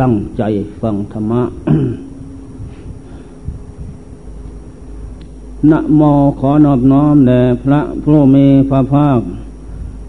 [0.00, 0.42] ตั้งใจ
[0.80, 1.42] ฟังธรรมะ
[5.70, 6.02] นะโม
[6.40, 9.20] ขอนอบน้อมแด่พระผู้มีพระภาค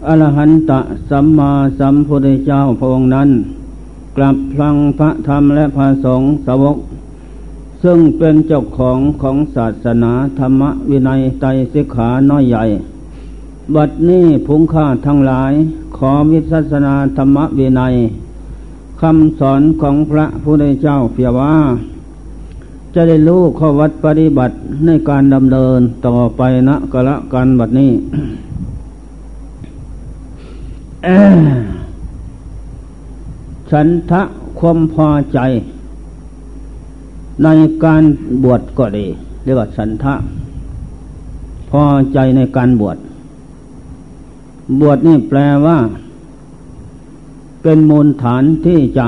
[0.06, 0.72] อรหันต
[1.10, 3.28] สัมมาสัมพุทธเจ้าพระองค์นั้น
[4.16, 6.76] กลับพลังพระธรรมและพระสงฆ์สาวก
[7.82, 12.64] ซึ่งเป็นเจ้าของของศาสนาธรรมวินัยไตรสิกขาน้อยใหญ่
[13.74, 15.52] บัดนี้พุงข้าทั้งหลาย
[15.96, 17.94] ขอวิสัสนาธรรมวินัย
[19.00, 21.54] คำสอนของพระผู้ได้เจ้าเพียว่า
[22.94, 24.54] จะได้รู้ข้อวัดปฏิบัติ
[24.86, 27.92] ในการดำเนินต่อไปนะกละกันบัดนี้
[33.70, 34.22] ฉันทะ
[34.58, 35.38] ความพอใจ
[37.44, 37.48] ใน
[37.84, 38.02] การ
[38.44, 39.06] บวชก็ดี
[39.44, 40.14] เรียกว่าฉันทะ
[41.70, 42.96] พอใจในการบวช
[44.80, 45.78] บวชนี่แปลว่า
[47.62, 49.06] เป็นมูลฐานที่จะ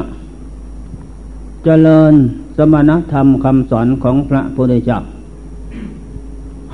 [1.64, 2.12] เจริญ
[2.56, 4.98] สมณธรรมคำสอนของพระพุทธเจ้า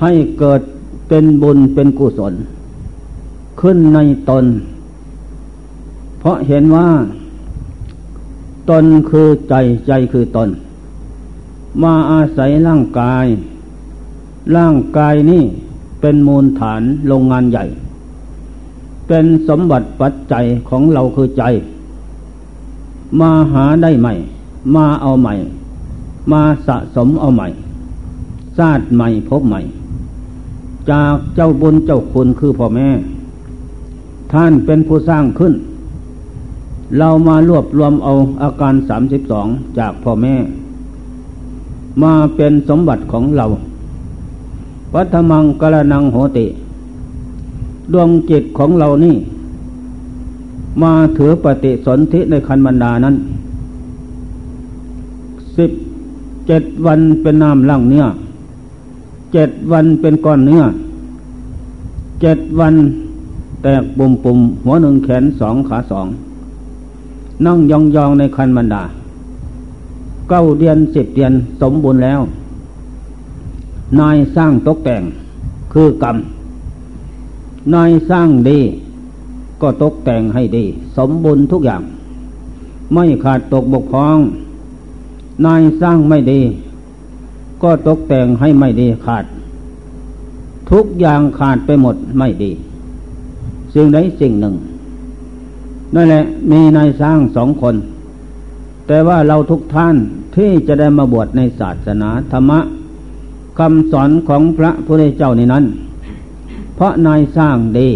[0.01, 0.61] ให้เกิด
[1.07, 2.33] เป็นบุญเป็นกุศล
[3.61, 4.45] ขึ้นในตน
[6.19, 6.89] เพราะเห็นว่า
[8.69, 9.53] ตนคือใจ
[9.87, 10.49] ใจคือตน
[11.83, 13.25] มาอาศัยร่างกาย
[14.57, 15.43] ร่างกายนี่
[16.01, 17.65] เป็นมูลฐานโรงงานใหญ่
[19.07, 21.43] เป็นสมบัติปัจจัยของเราคือใจ
[23.19, 24.13] มาหาได้ใหม่
[24.75, 25.33] มาเอาใหม่
[26.31, 27.47] มาสะสมเอาใหม่
[28.57, 29.59] ชาติใหม่พบใหม่
[30.91, 32.87] จากเจ้าบุญเจ้าคุณคือพ่อแม่
[34.31, 35.53] ท่านเป็นผู้สร้างขึ้น
[36.97, 39.47] เรามารวบรวมเอาอาการสามสิบสอง
[39.79, 40.35] จากพ่อแม่
[42.03, 43.45] มาเป็นสมบัติของเรา
[44.93, 46.45] วัฒมังกระนังโหติ
[47.93, 49.15] ดวงจิตของเรานี่
[50.81, 53.15] มาถือปฏิสนธิในคันบรรดานั้น
[55.57, 55.71] สิบ
[56.47, 58.05] เจ็ดวันเป็นน้ำล่างเนื้อ
[59.33, 60.63] เจ็ดวันเป็นก้อนเนื้อ
[62.21, 62.75] เจ็ดวัน
[63.63, 66.07] แตกปุ่มปุ่มหัวหนึ่งแขนสองขาสอง
[67.45, 68.83] นั่งยองยองในคันบรรดา
[70.29, 72.19] เก้าเดือนสิบเดือนสมบูรณ์แล้ว
[73.99, 75.01] นายสร้างตกแต่ง
[75.73, 76.15] คือกรรม
[77.73, 78.59] นายสร้างดี
[79.61, 80.65] ก็ตกแต่งให้ดี
[80.97, 81.81] สมบูรณ์ทุกอย่าง
[82.93, 84.19] ไม่ขาดตกบกพร่อง
[85.45, 86.41] นายสร้างไม่ดี
[87.63, 89.25] ก็ตกแต่งให้ไม่ดีขาด
[90.71, 92.51] ทุกอย่างขาดไปหมดไม่ดี
[93.73, 94.55] สิ่งใดสิ่งหนึ่ง
[95.95, 97.75] นั่นแหละมีนายสร้างสองคน
[98.87, 99.95] แต่ว่าเราทุกท่าน
[100.35, 102.59] ที่จะได้มาบวชในศาสนาธรรมะ
[103.59, 105.63] คำสอนของพระพุทธเจ้าในนั้น
[106.75, 107.89] เพราะนายสร้างดี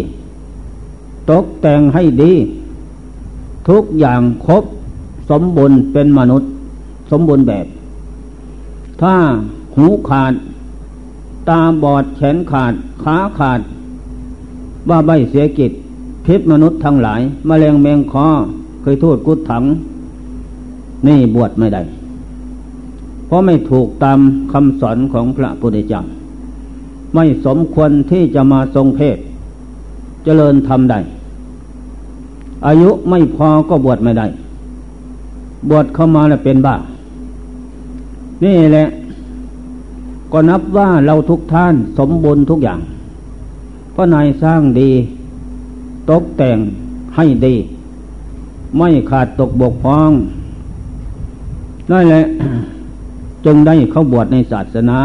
[1.30, 2.32] ตกแต่งให้ดี
[3.68, 4.64] ทุกอย่างครบ
[5.30, 6.50] สมบูรณ์เป็นมนุษย์
[7.10, 7.66] สมบูรณ์แบบ
[9.00, 9.14] ถ้า
[9.76, 10.32] หูขาด
[11.48, 13.60] ตาบอดแขนขาด ขาขาด
[14.88, 15.72] ว่าใบเสียกิจ
[16.26, 18.26] พิษมนุษย์ทั้งหลายมแมลงแมงคอ
[18.82, 19.64] เคยโทษกุดถัง
[21.06, 21.82] นี่บวชไม่ได้
[23.26, 24.18] เพราะไม่ถูกตาม
[24.52, 26.02] คำสอนของพระพุทธเจ้า
[27.14, 29.18] ไม่สมควรที่จะมาทรงเพศ
[30.24, 30.98] เจริญทำได้
[32.66, 34.26] อายุไม่พอก็บวชไม่ได้
[35.68, 36.76] บวชเข้ามาแล้วเป็นบ้า
[38.44, 38.84] นี่แหละ
[40.32, 42.80] ก็นับว่าเราทุกท่านสมบูรณ์ทุกอย่าง
[43.92, 44.90] เพราะนายสร้างดี
[46.10, 46.58] ตกแต่ง
[47.16, 47.54] ให้ดี
[48.78, 50.12] ไม่ขาดตกบกพร่อง
[51.90, 52.22] นั่นแหละ
[53.44, 54.98] จึงได้เข้าบวชในศาสนา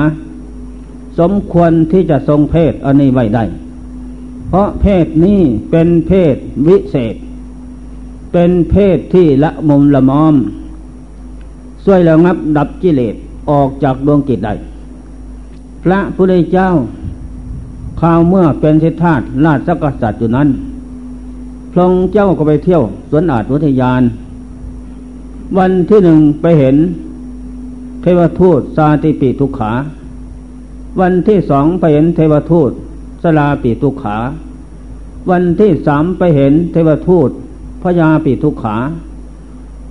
[1.19, 3.43] สมควรที่จะทรงเพศอันนี้ไว้ได้
[4.47, 6.35] เพราะเพศนี้เป็นเพศ
[6.67, 7.15] วิเศษ
[8.31, 10.35] เป็นเพศที่ละมุมละมอม
[11.83, 13.15] ช่วยระงับดับกิเลส
[13.49, 14.53] ออกจากดวงจิตได้
[15.83, 16.69] พระพุทธเจ้า
[18.01, 20.49] ข่าวเมื่อเป็นเทธาตราชกษัตริย์อยู่นั้น
[21.72, 24.01] พระองค์เจ้าก็ไปเที่ยวสวนอาจวุทยาน
[25.57, 26.75] วันที่หนึ่งไปเห็น
[28.01, 29.72] เทวทูตซาติปิทุกขา
[31.01, 32.71] วันที่สองไปเห็นเทวทูต
[33.23, 34.17] สลาปิทุขา
[35.29, 37.29] วันที่สามไปเห็นเทวทูต
[37.81, 38.75] พยาปิทุขา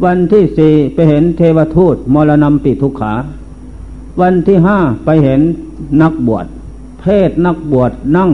[0.04, 3.12] วันที่สี่ไปเห็นเทวทูตมรณะปิทุขา
[4.20, 5.40] วันที่ห้าไปเห็น
[6.02, 6.46] นักบวช
[7.00, 8.30] เพศนักบวชนั่ง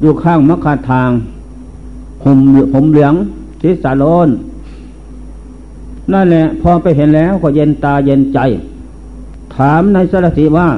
[0.00, 1.10] อยู่ข้างมคาทาง
[2.24, 2.38] ห่ม
[2.74, 3.14] ห่มเหลือง
[3.60, 4.28] ทิสาโลน
[6.12, 8.38] นั่นแหละพอไปเห็นแล้วก็เย็นตาเย็นใจ
[9.54, 10.68] ถามในสรติว่า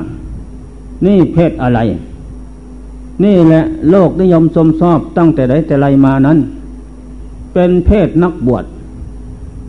[1.06, 1.80] นี่เพศอะไร
[3.24, 6.38] นี่แหละโลกนิยมสมชอบตั้งแต่ใดแต่ไรมานั้น
[7.52, 8.64] เป็นเพศนักบวช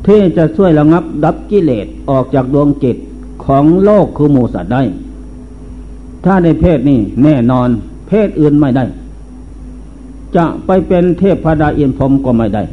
[0.08, 2.98] ที่จะช่วยระงับดับกิเลสออกจากดวงจิต
[3.46, 4.82] ของโลกคือมูสัตว์ได้
[6.24, 7.70] ถ้าในเพศนี้แน่นอน
[8.08, 8.86] เพศอื่นไม่ได้
[10.36, 12.64] จะไปเป็นเทพพดาอินพรมก็ไม่ได้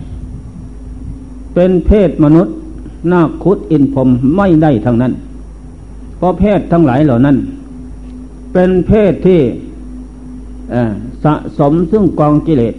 [1.54, 2.54] เป็นเพศมนุษย์
[3.12, 5.12] นาคุดอินพรมไม่ได้ทั้งนั้น
[6.16, 7.36] เพราะเพศทั้งหลายเหล่านั้น
[8.58, 9.40] เป็นเพศที่
[11.24, 12.74] สะสมซึ่งกองกิเลส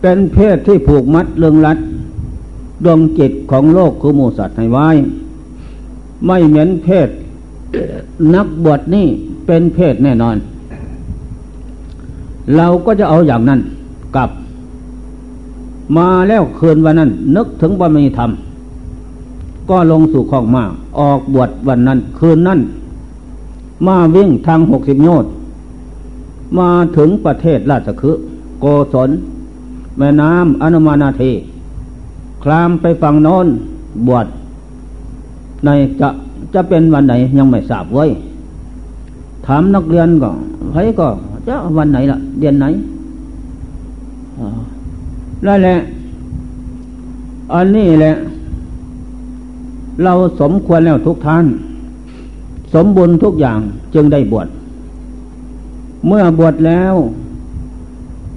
[0.00, 1.78] เป็นเพศที่ผูกมัดเรื่องรัด
[2.84, 4.88] ดวงจิตของโลกคือมูสัตว์ให้ไว้
[6.26, 7.08] ไม่เหมือนเพศ
[8.34, 9.06] นักบวชนี่
[9.46, 10.36] เป็นเพศแน่นอน
[12.56, 13.60] เราก็จะเอาอย่างนั้น
[14.16, 14.30] กลับ
[15.96, 18.30] มาแล้วคืนวันนั้น นึกถึงบารมีธรรม
[19.70, 20.64] ก็ลงสู่ของมา
[20.98, 22.60] ออกบวชวันนั้น คืนนั้น
[23.86, 25.30] มาวิ่งทางหกสิบโยชน์
[26.58, 28.22] มาถึงประเทศราชคฤห์
[28.60, 29.10] โกศล
[29.98, 31.32] แม่น้ำอนุมานาที
[32.42, 33.46] คลามไปฝั่งโน้น
[34.06, 34.26] บวช
[35.64, 35.68] ใน
[36.00, 36.08] จะ
[36.54, 38.04] จะเป็นวันไหนยังไม่ทราบไว้
[39.46, 40.30] ถามนักเรียนก็
[40.70, 41.08] ใครก็
[41.48, 42.66] จะวันไหนล่ะ เดือนไหน
[45.46, 45.76] นั่นแหละ
[47.54, 48.12] อันนี้แหละ
[50.04, 51.44] เราสมควรแล้วทุกท่าน
[52.74, 53.58] สมบุญทุกอย่าง
[53.94, 54.48] จึงได้บวช
[56.06, 56.94] เมื่อบวชแล้ว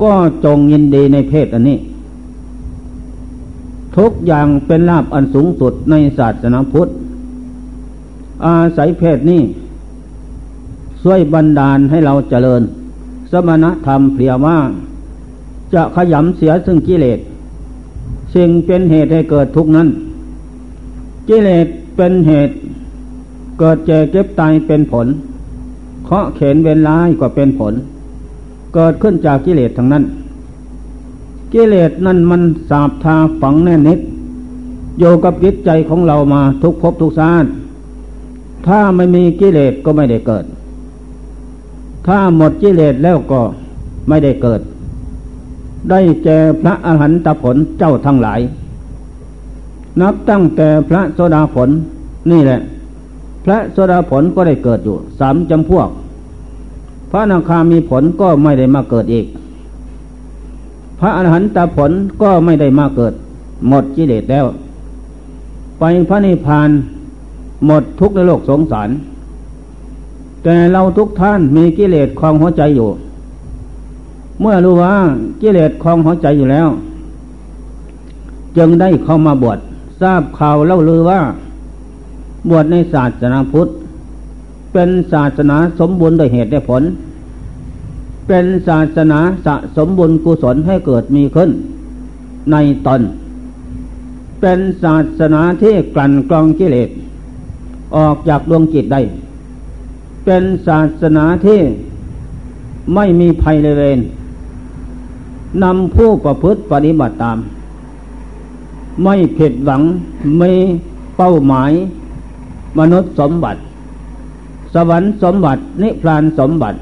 [0.04, 0.14] ก็
[0.46, 1.78] จงยินดีในเพศอันนี้
[3.98, 6.88] ทุกอย่างเป็นลาบอันสูงสุดในศาสนาพุทธ
[8.46, 9.42] อาศัยเพศนี้
[11.02, 12.62] ช่วยบันดาลให้เราเจริญ
[13.32, 14.58] สมณธรรมเพียว่า
[15.74, 17.20] จะขยำเสียซึ่งกิเลส
[18.36, 19.88] สิ่งเป็นเหตุให้เกิดทุกนั้น
[21.30, 22.54] กิเลสเป็นเหตุ
[23.60, 25.08] เกิดเจเก็บตายเป็นผล
[26.06, 27.74] เคาะเข็นเวรร้ายก็เป็นผล
[28.74, 30.04] เกิดขึ้นจากกิเลสทั้งนั้น
[31.54, 34.00] กิเลสนั่นมันสาบทาฝังแน่นิด
[35.00, 37.50] โยกับจิตใจของเรามาทุกภพทุกชาติ
[38.68, 40.46] ถ้าไม่มีกิเลสก็ไม่ได้เกิด
[42.08, 43.42] ถ้าหมดกิเลสแล้วก็
[44.08, 44.62] ไม่ได้เกิด
[45.90, 48.40] ได้เจอพระอรหันตผลเจ้าทั้งหลาย
[50.02, 51.70] นับตั้งแต่พระโสดาผล
[52.32, 52.60] นี่แหละ
[53.50, 55.90] ระโสดาผลก็ได้เกิดอยู่สามจำพวก
[57.12, 59.26] พระนาคามีผลก็ไม่ได้มาเกิดอีก
[61.00, 61.92] พระอรหันตผล
[62.22, 63.14] ก็ไม่ได้มาเกิด
[63.68, 64.46] หมดกิเลสแล้ว
[65.80, 66.70] ไปพระนิพพาน
[67.66, 68.90] หมดทุกในโลกสงสาร
[70.44, 72.90] แต่เราทุกท่านมีกิเลสคลองหัวใจอยู่
[74.42, 74.94] เมื่อรู้ว่า
[75.42, 76.68] กิเลสคลองหัวใจอยู่แล้ว
[78.58, 79.60] จึงได้เข้ามาบวช
[80.02, 81.20] ทราบข่าวเล่าลือว่า
[82.50, 83.68] บวชในศาสนาพุทธ
[84.74, 86.84] เป็นศาสนาสมบูรณ์โดยเหตุได้ผล
[88.28, 91.50] เป็นศาสนาสะสมบุญกุศลให้เกิดมีขึ้น
[92.52, 92.56] ใน
[92.88, 93.02] ตน
[94.42, 96.90] เป็นศาสนาที่กลั่นกรองกิเลส
[97.96, 99.02] ออกจากดวงจิตได้
[100.26, 101.60] เป็นศาสนาที่
[102.96, 104.00] ไม่มีภัยเลยเวน
[105.64, 107.38] นำผู้ประพฤติปฏิบัติตาม
[109.04, 109.82] ไม่ผิดหวัง
[110.38, 110.50] ไม่
[111.18, 111.72] เป้าหมาย
[112.80, 113.62] มนุษย์สมบัติ
[114.74, 116.78] สวรรค์สมบัติ นิพพานสมบัติ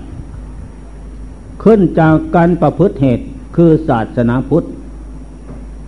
[1.64, 3.26] ขึ้นจากการประพฤติเหตุ
[3.56, 4.64] คือศาสนาพุทธ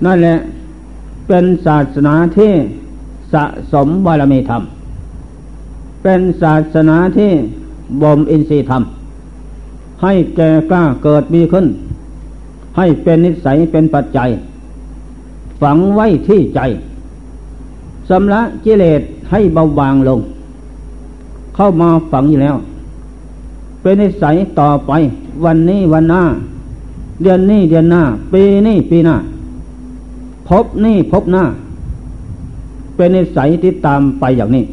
[0.05, 0.37] นั่นแหละ
[1.27, 2.51] เป็นศาสนาที่
[3.33, 4.63] สะสมบารมีธรรม
[6.03, 7.31] เป็นศาสนาที่
[8.01, 8.83] บ่มอินทรีย์ธรรม
[10.03, 11.65] ให้แก่กล้าเกิดมีขึ้น
[12.77, 14.29] ให้เป็นนิสัยเป็นปัจจัย
[15.61, 16.59] ฝังไว้ที่ใจ
[18.09, 20.19] สำละกิเลส ให้เบาบางลง
[21.55, 22.55] เข้ามาฝังอยู่แล้ว
[23.81, 24.91] เป็นนิสัยต่อไป
[25.45, 26.23] วันนี้วันหน้า
[27.21, 28.03] เดือนนี้เดือนหน้า
[28.33, 29.15] ปีนี้ปีหน้า
[30.47, 31.43] พบนี่พบหน้า
[32.95, 34.63] เป็นนิสัยที่ตามไปอย่างนี้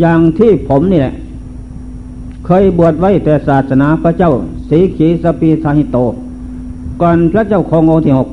[0.00, 1.14] อย่างที่ผมนี่แหละ
[2.44, 4.30] เคยบวชไว้แต่ศาสนาพระเจ้า
[4.68, 5.98] สีขีสปีสาหิโต
[7.00, 8.28] ก่อนพระเจ้าคององค์ที่หก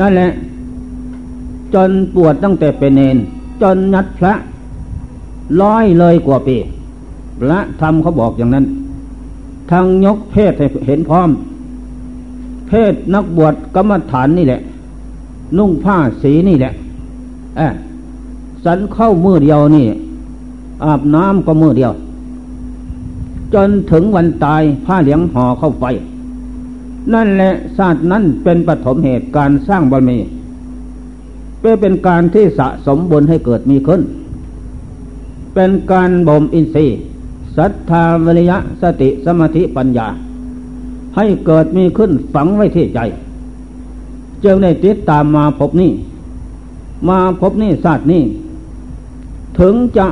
[0.00, 0.28] นั่นแหละ
[1.74, 3.18] จนปวดตั้งแต่เป็นเนน
[3.62, 4.32] จนยัดพระ
[5.62, 6.56] ร้อยเลยกว่าปี
[7.40, 8.64] พระธรรมเขาบอกอย่างนั้น
[9.70, 11.30] ทางยกเพศให้เห็นพร้อม
[12.68, 14.60] เพศนักบวชกรรมฐานนี่แหละ
[15.58, 16.72] นุ่งผ้าสีนี่แหละ
[17.58, 17.60] อ
[18.64, 19.86] สันเข้ามือเดียวนี่
[20.84, 21.92] อาบน้ำก็มือเดียว
[23.54, 25.86] จนถึงวันตายผ้าเหลียงห่อเข้าไป
[27.14, 30.18] นั่นแหละศาสตร์นั้นเป็นปฐมเหตุการสร้างบารมี
[31.58, 34.02] เพื่อเป็นการที่สะสมบุญให้เกิดมีขึ้น
[35.54, 36.98] เป็นการบ่มอินทรีย์
[37.56, 40.08] ศรัทธาวิริยะสติสมาธิปัญญา
[41.16, 43.00] ให้เกิดมีขึ้นฝังไว้ที่ใจ
[44.44, 45.92] จึงได้ติดตามมาพบนี่
[47.08, 48.22] มาพบนี่ศาสตร์นี่
[49.58, 50.06] ถึงจะ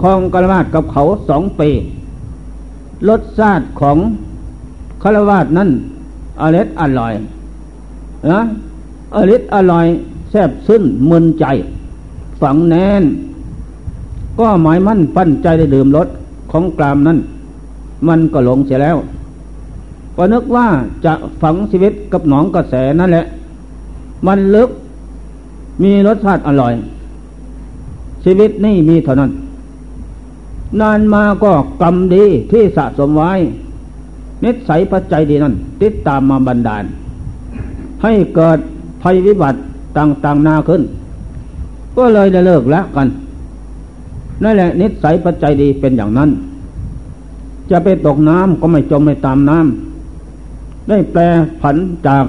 [0.00, 1.70] คลองกระวาดกับเขาสองปี
[3.08, 3.98] รสชาติของ
[5.02, 5.70] คารวาสนั้น
[6.42, 7.12] อร่อยอร่อย
[8.30, 8.40] นะ
[9.16, 9.86] อริดอร่อย
[10.36, 11.46] แซบซึ้นมึนใจ
[12.40, 13.04] ฝังแน่น
[14.38, 16.08] ก็หมายมั่นปั้นใจได้ดื่มรส
[16.52, 17.18] ของกรามนั้น
[18.08, 18.96] มันก็หลงเสียแล้ว
[20.16, 20.66] ก็นึกว่า
[21.04, 23.26] จะฝังชีวิตกับหนองกระแสนั่นแหละ
[24.26, 24.70] มันลึก
[25.82, 26.74] มีรสชาติอร่อย
[28.24, 29.30] ชีวิตนี่มีเท่านั้น
[30.80, 33.32] นานมาก็กรรมดีที่สะสมไว้
[34.44, 36.84] นิสัยปัจจัยดีนั้น ติดตามมาบันดาล
[38.02, 38.58] ให้เกิด
[39.02, 39.58] ภัยวิบัติ
[39.96, 40.82] ต่างๆนาขึ้น
[41.96, 43.08] ก็เลยได้เลิกละกัน
[44.42, 46.30] นั่นแหละนิสัยปัจจัยดีเป็นอย่างนั้น
[47.70, 51.20] จะไปตกน้ำก็ไม่จมไม่ตามน้ำได้แปล
[51.60, 52.24] ผันจาก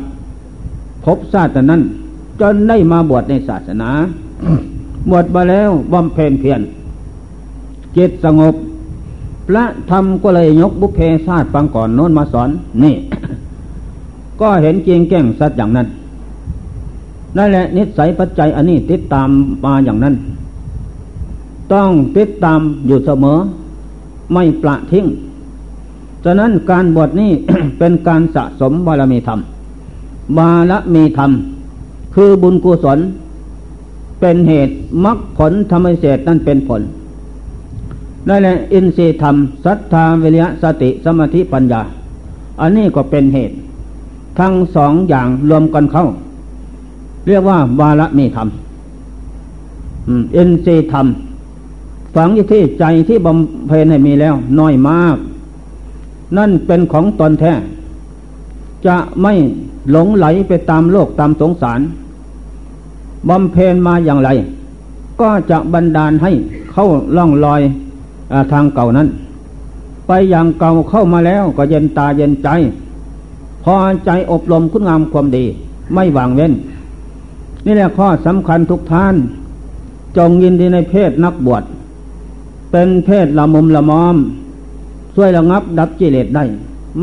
[1.04, 1.82] ภพชาตินั้น
[2.42, 3.90] จนได้มาบวชในศาสนา
[5.10, 6.62] บวชมาแล้วบำเพ็ญเพียร
[7.98, 8.56] จิตสงบ
[9.48, 12.50] พระธรรมก็เลยยกบุพเพศาตร์ฟังก่อนโน้นมาสอน
[12.84, 12.96] นี่
[14.42, 15.88] ก็เห็นจริงแก้งสัตว์อย่างนั้น
[17.38, 19.30] นั่นแหละนิสัยปัจจัยอันนี้ติดตาม
[19.66, 20.16] มาอย่างนั้น
[21.74, 23.38] ต้องติดตามอยู่เสมอ
[24.34, 25.06] ไม่ปละทิ้ง
[26.24, 27.32] ฉะนั้นการบวชนี้
[27.78, 29.40] เป็นการสะสมบารมีธรรม
[30.38, 31.32] บารมีธรรม
[32.16, 33.00] คือบุญกุศล
[34.20, 34.74] เป็นเหตุ
[35.06, 36.82] มรรคผลธรรมเศษนั่นเป็นผล
[38.28, 41.82] นั่นแหละอินทรีย์ธรรมศรัทธาวิริยะสติสมาธิปัญญา
[42.62, 43.56] อันนี้ก็เป็นเหตุ
[44.40, 46.06] ทั้งสองอย่างรวมกันเข้า
[47.28, 48.48] เรียกว่าวาระมีธรรม
[50.36, 51.08] อินทรีย์ธรรม
[52.16, 55.18] ฝังที่ใจที่บำเพ็ญให้มีแล้ว น้อยมาก
[56.38, 57.54] นั่นเป็นของตนแท้
[58.88, 59.34] จะไม่
[59.92, 61.80] หลงไหลไปตามโลกตามสงสาร
[63.30, 64.30] บำเพ็ญมาอย่างไร
[65.22, 66.32] ก็จะบันดาลให้
[66.72, 66.86] เข้า
[67.18, 67.62] ล่องลอย
[68.32, 69.08] อทางเก่านั้น
[70.08, 72.50] ไปอย่างเก่าเข้ามาแล้วก็เย็นตาเย็นใจ
[73.64, 73.74] พอ
[74.06, 75.46] ใจอบรมคุณงามความดี
[75.94, 76.52] ไม่หวางเว้น
[77.66, 79.16] นี่แหละข้อสำคัญทุกท่าน
[80.18, 81.64] จงยินดีในเพศนักบวช
[82.72, 84.16] เป็นเพศละมุมละมอม
[85.16, 86.44] ช่วยระงับดับกิเลสได้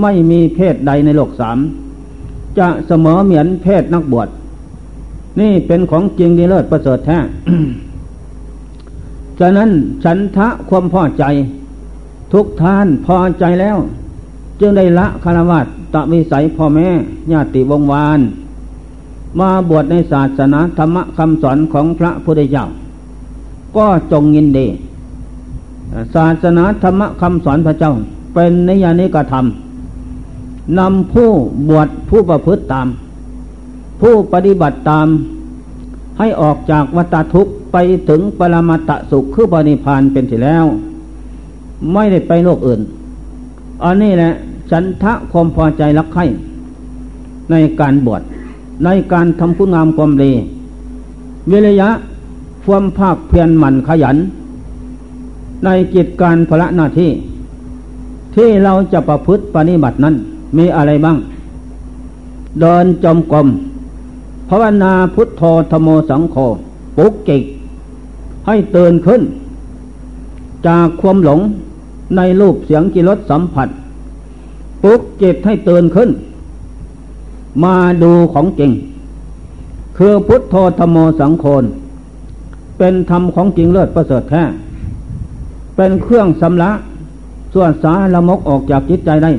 [0.00, 1.59] ไม่มีเพศใดในโลกสาม
[2.59, 4.28] จะเสมอเหมือนเพศนักบวช
[5.40, 7.19] นี่เป็นของจริงดีเลิศประเสริฐแท้
[9.38, 9.71] ฉะนั้น
[10.04, 11.25] ฉันทะความพอใจ
[12.33, 13.76] ทุกท่านพอใจแล้ว
[14.61, 15.61] จึงได้ละคารวะ
[15.95, 16.88] ตะวิสัยพ่อแม่
[17.33, 18.21] ญาติวงวาน
[19.41, 22.67] มาบวชในศาสนาธรรมคำสอนของพระพุทธเจ้า
[23.77, 24.67] ก็จงยินดี
[26.15, 27.93] ศาสนาธรรมคำสอนพระเจ้า
[28.35, 29.47] เป็นนิยานิกธรรม
[30.79, 31.31] นำผู้
[31.69, 32.89] บวชผู้ประพฤติตาม
[34.01, 35.07] ผู้ปฏิบัติตาม
[36.19, 37.77] ให้ออกจากวัฏทุกข์ไป
[38.09, 40.65] ถึงปรมาตะสุขคือปณิพานเป็นที่แล้ว
[41.93, 42.81] ไม่ได้ไปโลกอื่น
[43.85, 44.33] อันนี้แหละ
[44.71, 46.25] ฉันทะความพอใจรักใคร่
[47.51, 48.23] ในการบวช
[48.85, 50.33] ในการทำคุณงามความดี
[51.51, 51.89] วิริยะ
[52.65, 54.17] ความภาคเพียรหมั่นขยัน
[55.65, 57.11] ในกิจการพระหน้าที่
[58.35, 60.15] ที่เราจะประพฤติปฏิบัตินั้น
[60.59, 61.17] มีอะไรบ้าง
[62.61, 63.47] เดินจมกรม
[64.49, 66.37] ภาวนาพุทโธธโมสังโฆ
[66.97, 67.43] ปลุกจิต
[68.47, 69.23] ให้เตือนขึ้น
[70.67, 71.41] จากความหลง
[72.17, 73.69] ในรูปเสียงกิรสสัมผัส
[74.83, 76.11] ปลุกจิตให้เตือนขึ้น
[77.64, 78.71] มาดูของจริง
[79.97, 81.44] คือพุทโธธโมสังโฆ
[82.78, 84.42] เป็นธรรมของจริงเลิศประเสริฐแท้
[85.76, 86.71] เป็นเครื่องสำละ
[87.54, 89.30] ส่วนสาละมกออกจากจิตใจได้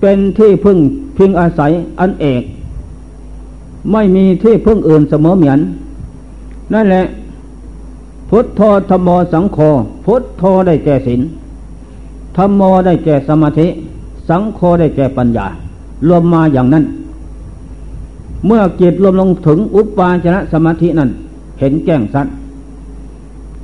[0.00, 0.78] เป็นที่พึ่ง
[1.16, 1.70] พิงอาศัย
[2.00, 2.42] อันเอก
[3.92, 5.58] ไม่มีที่พึ่งอื่นเสมอเหมือน
[6.72, 7.04] นั่นแหละ
[8.30, 8.60] พุทโธ
[8.90, 9.58] ธรรมสังโฆ
[10.04, 11.20] พุทโธได้แก่ศีล
[12.36, 13.66] ธรรมโมได้แก่สมาธิ
[14.28, 15.46] สังโฆได้แก่ปัญญา
[16.08, 16.84] รวมมาอย่างนั้น
[18.46, 21.10] เมื่อจิตรวมลงถึงอุปาจารสมาธินั้น
[21.58, 22.34] เห็นแจ้งสัตว์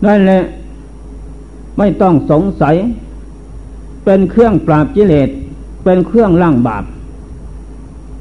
[0.05, 0.43] นั่นแหละ
[1.79, 2.75] ไม่ต้องสงสัย
[4.05, 5.29] เป็นเครื่องปราบกิเลส
[5.85, 6.85] เป็นเครื่องล่างบาป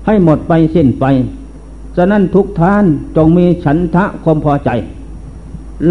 [0.06, 1.06] ให้หมดไปสิ้นไป
[1.98, 4.70] ฉะนั้นทุกท่านจงมีฉันทะความพอใจ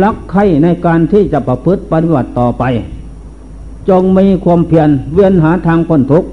[0.03, 2.65] รักใครในการที่จะประพฤติปฏิบัติต่อไป
[3.89, 6.29] จงมีความเพียรเวียนหาทางพ้นทุกข์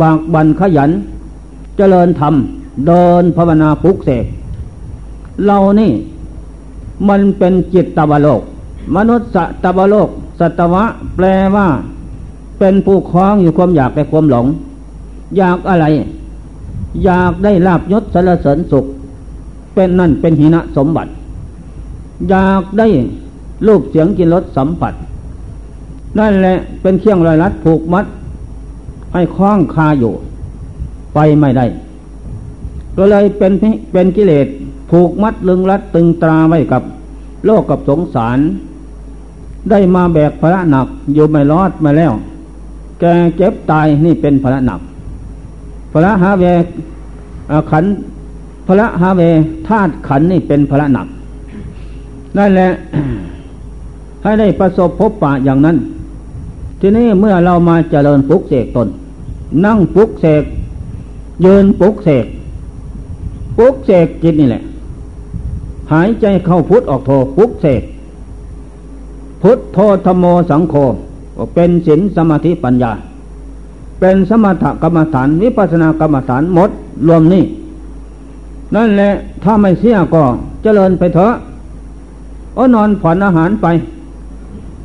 [0.00, 0.90] บากบันขยัน
[1.76, 2.34] เจริญธรรม
[2.86, 4.24] เดินภาวนาปุกเสก
[5.46, 5.92] เรานี่
[7.08, 8.42] มันเป็นจิตตวโลก
[8.96, 9.28] มนุษย์
[9.64, 10.08] ตวโลก
[10.40, 10.84] สัตวะ
[11.16, 11.26] แปล
[11.56, 11.66] ว่า
[12.58, 14.46] เป็นผู้คล้องอยู่ความอยากและความหลง
[15.36, 15.86] อยากอะไร
[17.04, 18.84] อยากได้ลาบยศสารเสริญสุข
[19.74, 21.10] เป็นนั่นเป็นหินะสมบัติ
[22.30, 22.86] อยากได้
[23.66, 24.94] รูปเสียงกินรสสัมผัส
[26.18, 28.04] นั่นแหละเป็นเครื่องรอยรัดผูกมัด
[29.12, 30.14] ให้คล้องคาอยู่
[31.14, 31.66] ไปไม่ได้
[32.96, 33.52] ก็เลยเป็น
[33.92, 34.46] เป็นกิเลส
[34.90, 36.82] ผูกมัดลึงรัดตึงตราไว้กับ
[37.44, 38.38] โลกกับสงสาร
[39.70, 42.12] ได้มาแบกภาระหนักอยู่ไม่รอดมาแล้ว
[43.00, 43.04] แก
[43.36, 44.80] เจ็บตายนี่เป็นภาระหนัก
[45.92, 46.44] พระหาเว
[47.70, 47.84] ขัน
[48.66, 49.22] พระหาเว
[49.68, 51.06] ธาตุขันนี่เป็นพระหนัก
[52.36, 52.68] นั่นแหละ
[54.22, 55.76] ให้ได้ประสบพบปะอย่างนั้น
[56.80, 58.88] ทีนี้เมื่อเรามาเจริญปุกเสกตน
[59.64, 60.44] นั่งปุกเสก
[61.44, 62.26] ยืนปุกเสก
[63.58, 64.62] ปุกเสกจิตนี่แหละ
[65.92, 67.82] หายใจเข้าพุทธออกโทปุกเสก
[69.42, 70.74] พุทธโทธโมสังโฆ
[71.54, 72.92] เป็นศีลสมาธิปัญญา
[74.00, 76.70] เป็นสมถกรรมฐานวิปัสสนากรรมฐานหมด
[77.08, 77.44] รวมนี่
[78.74, 79.10] นั่นแหละ
[79.42, 80.22] ถ้าไม่เสียก็
[80.62, 81.32] เจริญไปเถอะ
[82.56, 83.66] อ้นอนผ่อนอาหารไป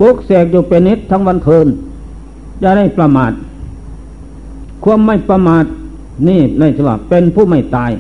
[0.04, 1.68] ลุกเสกอยู่เป็นนิดทั้งวันคืน
[2.64, 3.32] จะได้ประมาท
[4.84, 5.66] ความไม่ประมาท
[6.28, 7.92] นี่ในสว่าเป็นผู้ไม่ตาย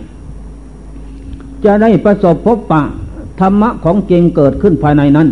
[1.65, 2.81] จะได้ประสบพบปะ
[3.39, 5.27] ธรรมะของจริงเกิดขึ้นภายในนั้น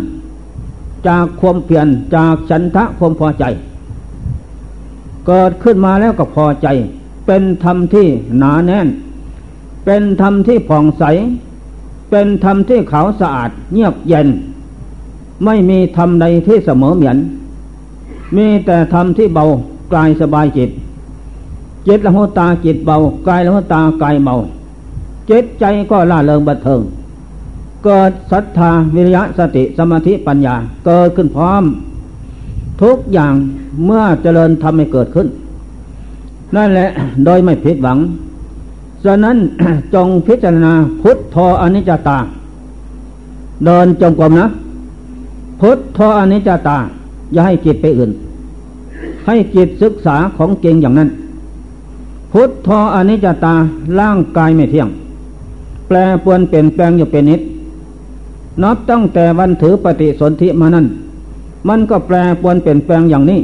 [1.08, 1.86] จากความเพียร
[2.16, 3.44] จากฉันทะความพอใจ
[5.26, 6.68] เกิดขึ้นมาแล้วก็พอใจ
[7.26, 8.06] เป็นธรรมที่
[8.38, 8.88] หนาแน่น
[9.84, 11.04] เป็นธรรมที่ผ่องใส
[12.10, 14.28] เป็นธรรมที่ขาวสะอาดเงียบเย็น
[15.44, 17.18] ไม่มีธรรมใดที่เสมอเหมือน
[18.36, 19.44] มีแต่ธรรมที่เบา
[19.94, 20.70] กายสบายจิต
[21.86, 22.96] จิตละหัวตาจิตเบา
[23.28, 24.34] กายละหัวตากายเบา
[25.30, 26.80] จิตใจก็ล่าเริงบันเทิง
[27.84, 30.54] เกิดศรัทธาวิริยะสติสมาธิปัญญา
[30.86, 31.64] เกิดขึ้นพร้อม
[32.82, 33.34] ทุกอย่าง
[33.84, 35.26] เมื่อเจริญทำให้เกิดขึ้น
[36.56, 36.88] นั่นแหละ
[37.24, 37.98] โดยไม่ผิดหวัง
[39.04, 39.36] ฉะนั้น
[39.94, 40.72] จงพิจารณา
[41.02, 42.18] พุทธออนิจจตา
[43.64, 44.48] เดินจงกรมนะ
[45.64, 46.78] พุทธออนิจจตา
[47.32, 48.10] อย่าให้จิตไปอื่น
[49.26, 51.08] ให้จิตศึกษาของเก่งอย่างนั้น
[52.32, 53.54] พุทธออนิจจตา
[53.98, 54.88] ร่างกายไม่เที่ยง
[55.88, 57.40] แปลปวนเปลี่ยนแปลงอยู่เป็นนิด
[58.62, 60.86] นับตั้งแต่วันถือปฏิสนธิมานั้น
[61.68, 63.40] มันก็แปรปวนเปลี่ยนแปลงอย่างนี้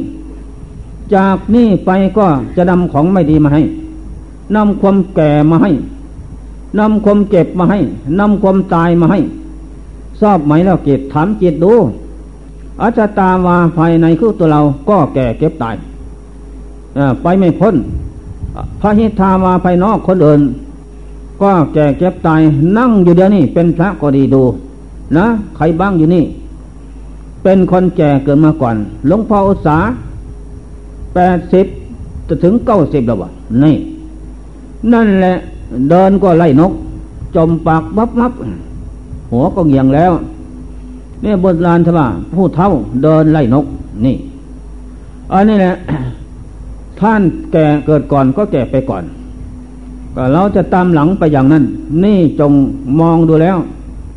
[1.15, 2.27] จากนี้ไปก็
[2.57, 3.63] จะนำของไม่ดีมาให้
[4.57, 5.71] นำความแก่มาให้
[6.79, 7.79] นำความเจ็บมาให้
[8.21, 9.21] นำความตายมาให้
[10.21, 11.73] ชอบไหมแล้วเก็บถามจิตดู
[12.81, 15.77] อาจตาวาภายในคือตัวเราก็แก่เก็บตาย
[17.23, 17.75] ไปไม่พ้น
[18.81, 20.41] พระหิทาวาภายนอกคนอื่น
[21.43, 22.41] ก็แก่เก็บตาย
[22.79, 24.43] นั่งอยู่เดี๋ยวนี้เป็นพระก็ดีดู
[25.17, 26.25] นะใครบ้างอยู่นี่
[27.43, 29.79] เป็นคนแก่เกิดมาก่อนหลวงพ่ออุตสา
[31.15, 31.67] แปดสิบ
[32.29, 33.29] จะถึงเก้าสิบแล้ววะ
[33.63, 33.77] นี่
[34.93, 35.35] นั่นแหละ
[35.91, 36.73] เดินก็ไล่นก
[37.37, 38.33] จมปากบับบับ
[39.31, 40.13] หัวก็เงียงแล้ว
[41.25, 42.71] นี่บนลานทว่าผู้เท่า
[43.03, 43.67] เดินไล่นก
[44.05, 44.17] นี่
[45.33, 45.75] อันนี้แหละ
[47.01, 49.05] ท่านแก่เกิดก่อนก็แก่ไปก่อน
[50.15, 51.65] ก็เราจะตามหลังไปอย่างนั้น
[52.05, 52.53] นี่จง
[53.01, 53.57] มองดูแล้ว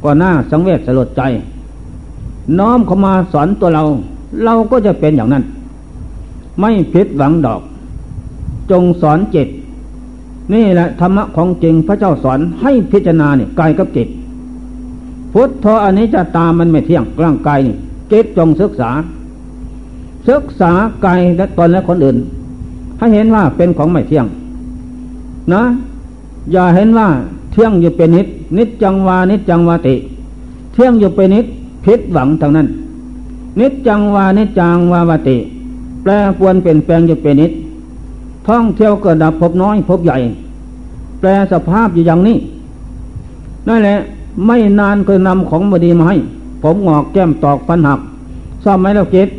[0.03, 1.21] ก็น่าสังเวชสลดใจ
[2.59, 3.83] น้อมเข้ามาสอนตัวเรา
[4.43, 5.43] เราก็จะเป็นอย่างนั้น
[6.59, 7.61] ไม่ผิดหวังดอก
[8.71, 9.47] จงสอนจิต
[10.53, 14.07] นี่แหละธรรมะของจริงพระเจ้าสอนให้พิจารณาเนี่ยกายกับจิต
[15.33, 17.75] พุทธอันนี้จะตามมันไม่เที่ยงร่างกายนี่
[18.11, 18.91] จิตจงศึกษา
[20.29, 20.71] ศึกษา
[21.05, 22.17] กายและตนและคนอื่น
[22.97, 24.25] ให้เห็นว่าเป็นของไม่เที่ยง
[25.53, 25.63] นะ
[26.51, 27.07] อย่าเห็นว่า
[27.51, 29.95] เที่ยงอยู่เป็นนิด นิดจังวานิดจังวาติ
[30.73, 31.45] เที่ยงอยู่เป็นนิด
[31.85, 32.67] ผิดหวังทางนั้น
[33.59, 35.37] นิจจังวานิจจังวาวติ
[36.01, 37.51] แปลปวนเปลี่ยนแปลงอยู่เป็นนิด
[38.47, 40.17] ท่องเที่ยวเกิดดับพบน้อยพบใหญ่
[41.19, 42.37] แปลสภาพอยู่อย่างนี้
[43.67, 43.97] นั่นแหละ
[44.45, 46.17] ไม่นานก็นำของบดีมาให้
[46.61, 47.99] ผมงอกแก้มตอกฟันหัก
[48.63, 49.29] ชอบไหมแล้วเกต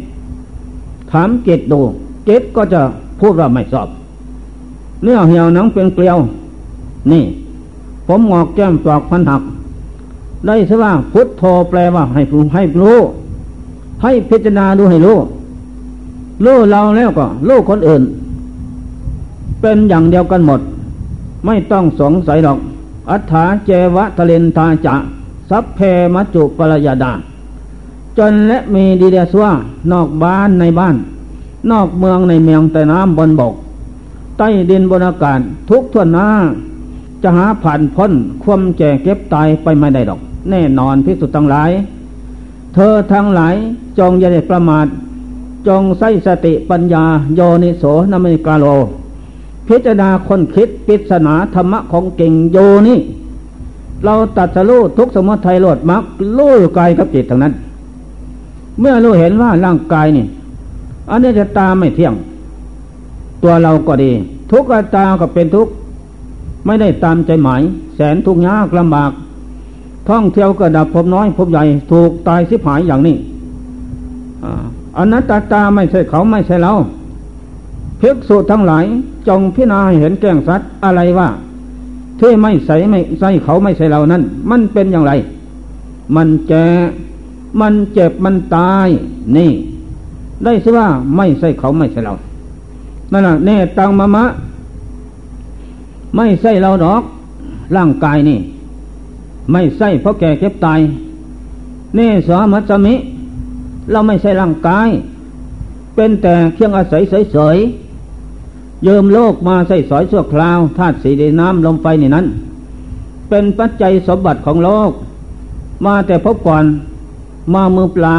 [1.10, 1.80] ถามเกตดู
[2.24, 2.80] เกตก็จะ
[3.20, 3.88] พูดว่าไม่ชอบ
[5.02, 6.18] เนื้อเหี่ยวหนังเป็นเกลียว
[7.10, 7.24] นี่
[8.06, 9.42] ผมงอกแก้มตอกฟันหัก
[10.46, 12.98] ได้สว่าพุทโธแปลว่าให้รู้ให้รู้
[14.02, 15.16] ให้พิจารณาดูให้รู้
[16.44, 18.02] รู้เราแล้วก็รู้คนอื่น
[19.60, 20.60] เป็นอย่างเดียวกันหมด
[21.46, 22.58] ไม่ต้องสงสัยหรอก
[23.10, 24.94] อัฏฐาเจวะทะเลนทาจะ
[25.50, 25.80] สัพเพ
[26.14, 27.12] มัจจุปรยาดา
[28.18, 29.52] จนและมีดีเดสว่า
[29.92, 30.96] นอกบ้านในบ้าน
[31.70, 33.54] นอกเมืองในเมืองแต่น้ำบนบก
[34.36, 36.28] ใต้ดินบนอากาศทุกทวนหน้า
[37.22, 38.12] จะหาผ่านพ้น
[38.42, 41.70] ความแก่เก็บตายไปไม่ได้ดอก แน่นอนพิสุทธ์ทั้งหลาย
[42.74, 43.54] เธอทั้งหลาย
[43.98, 44.86] จงอย่าได้ประมาท
[45.66, 48.66] จงใส่สติปัญญาโยนิโสนมิกาโล
[49.68, 52.98] พิจารณาคนคิดปิศนาธรรมะของเก่งโยนี่
[54.04, 56.02] เราตัดสรู้ทุกสมุทัยโลดมัก
[56.36, 57.54] รู้อยู่กายกับจิตทั้งนั้น
[58.80, 60.26] เมื่อรู้เห็นว่าร่างกายนี่
[61.10, 62.14] อันนี้จะตาไม่เที่ยง
[63.42, 64.10] ตัวเราก็ดี
[64.50, 65.68] ทุกตาก็เป็นทุก
[66.66, 67.62] ไม่ได้ตามใจหมาย
[67.94, 69.10] แสนทุกยากลำบาก
[70.08, 73.16] ท่องเที่ยวก็ดับพบน้อยพบใหญ่ถูกตายสิบหายอย่างนี้
[74.96, 76.72] อันนั้นตาตาไม่ใช่เขาไม่ใช่เรา
[78.02, 78.84] ภิกษุทั้งหลาย
[79.28, 81.28] จงพิจารณาเห็นแก้งสัตว์อะไรว่า
[82.20, 85.12] ที่ไม่ใส่ไม่ใส่เขาไม่ใส่เรานั้น มันเป็นอย่างไร
[86.16, 86.66] มันแก่
[87.60, 88.88] มันเจ็บมันตาย
[89.36, 89.50] นี่
[90.44, 90.86] ได้สิว่า
[91.16, 92.14] ไม่ใส่เขาไม่ใส่เรา
[93.12, 94.24] นั่นแหละเนตังมะมะ
[96.16, 97.02] ไม่ใส่เราดอก
[97.76, 98.38] ร่างกายนี่
[99.52, 100.80] ไม่ใส่เพราะแก่เก็บตาย
[101.94, 102.94] เนสามัจมิ
[103.90, 104.88] เราไม่ใช่ร่างกาย
[105.94, 107.58] เป็นแต่เพียงอาศัยเฉย
[108.84, 112.26] เยิมโลกมาใส่สอยชั่วคราวธาตุสีดินน้ำลมไฟนี่นั้น
[113.28, 114.90] เป็นปัจจัยสมบัติของโลก
[115.86, 116.64] มาแต่พบก่อน
[117.54, 118.18] มามือเปล่า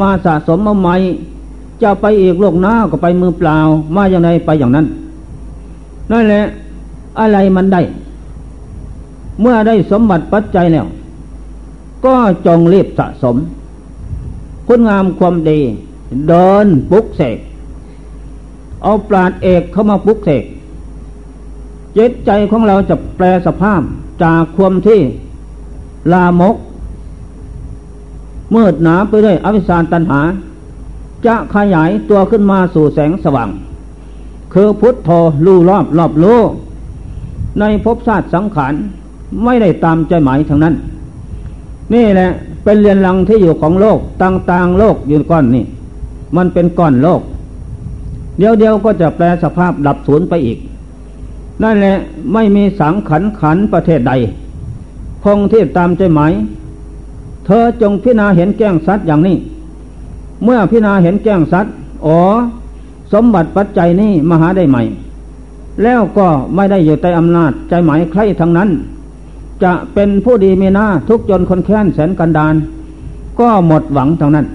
[0.00, 0.94] มาสะสมมาใหม่
[1.82, 3.58] จะไปอีกโลกหน้าก็ไปมือเปล่า
[3.96, 4.86] มาอย่างไรไปอย่างนั้น
[6.10, 6.42] นั่นแหละ
[7.18, 7.82] อะไรมันได้
[9.40, 10.86] เมื่อได้สมบัติปัจจัยแล้ว
[12.04, 12.14] ก็
[12.46, 13.36] จงรีบสะสม
[14.66, 15.60] คุณงามความดี
[16.28, 17.38] เดินปุกเสก
[18.82, 20.44] เอาปราดเอกเข้ามาปุกเสก
[21.96, 23.82] จิตใจของเราจะแปลสภาพ
[24.22, 25.00] จากความที่
[26.12, 26.56] ลามก
[28.54, 30.20] มืดหนาไปด้วยอวิชชาตันหา
[31.26, 33.48] จะขยายตัวขึ้นมาสู่แสงสว่าง
[34.52, 35.10] คือพุทธโธ
[35.44, 36.50] ลู่รอบรอบโลก
[37.60, 38.72] ในภพชาติสังขาร
[39.44, 40.74] ไม่ได้ตามใจหมายทั้งนั้น
[41.94, 42.28] นี่แหละ
[42.64, 45.64] เป็นเรียนรังที่อยู่ของโลกต่างๆโลกอยู่ก้อนนี่
[46.36, 47.20] มันเป็นก้อนโลก
[48.38, 50.58] เดียวเดียวก็จะแปลสภาพดับสูญไปอีก
[51.62, 51.96] นั่นแหละ
[52.32, 54.12] ไม่มีสังขันขันประเทศใด
[55.24, 56.32] คงที่ตามใจหมาย
[57.46, 59.36] เธอจงพิจารณาเห็นแก้งสัตว์อย่างนี้
[60.44, 61.72] เมื่อพิจารณาเห็นแก้งสัตว์
[62.06, 62.18] อ๋อ
[63.12, 64.82] สมบัติปัจจัยนี้มหาได้ใหม่
[65.82, 68.68] แล้วก็ไม่ได้อยู่ใต้อำนาจใจหมายใครทั้งนั้น
[69.62, 72.54] จะเป็นผู้ดีมีหน้าทุกจนคนแค้นแสนกันดาน
[73.40, 74.46] ก็หมดหวังทั้งนั้น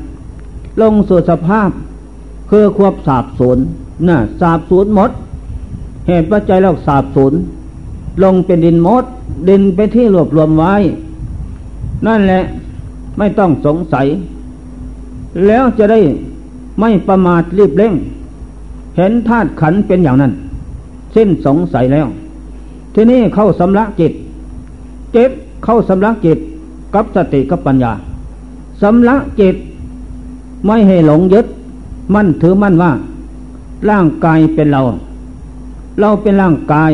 [0.82, 1.70] ลงสู่สภาพ
[2.50, 3.58] คือควบสาบสูญ
[4.08, 5.12] น่ะสาบสูญหมด
[6.08, 7.34] เหตุปัจจัยแล้วสาบสูญ
[8.24, 9.04] ลงเป็นดินมด
[9.50, 10.74] ดินไปที่รวบรวมไว้
[12.08, 12.44] นั่นแหละ
[13.18, 14.08] ไม่ต้องสงสัย
[15.48, 16.00] แล้วจะได้
[16.80, 17.94] ไม่ประมาทรีบเร่ง
[18.98, 20.32] เห็นธาตุขันเป็นอย่างนั้น
[21.16, 22.08] สิ้นสงสัยแล้ว
[22.94, 24.14] ที่นี้เข้าสำลักจิต
[25.14, 25.32] เจ็บ
[25.64, 26.38] เข้าสำลักจิต
[26.94, 27.92] กับสติกับปัญญา
[28.82, 29.56] สำลักจิต
[30.66, 31.46] ไม่ให้หลงยึด
[32.14, 32.92] มั่นถือมั่นว่า
[33.90, 34.82] ร่างกายเป็นเรา
[36.00, 36.92] เราเป็นร่างกาย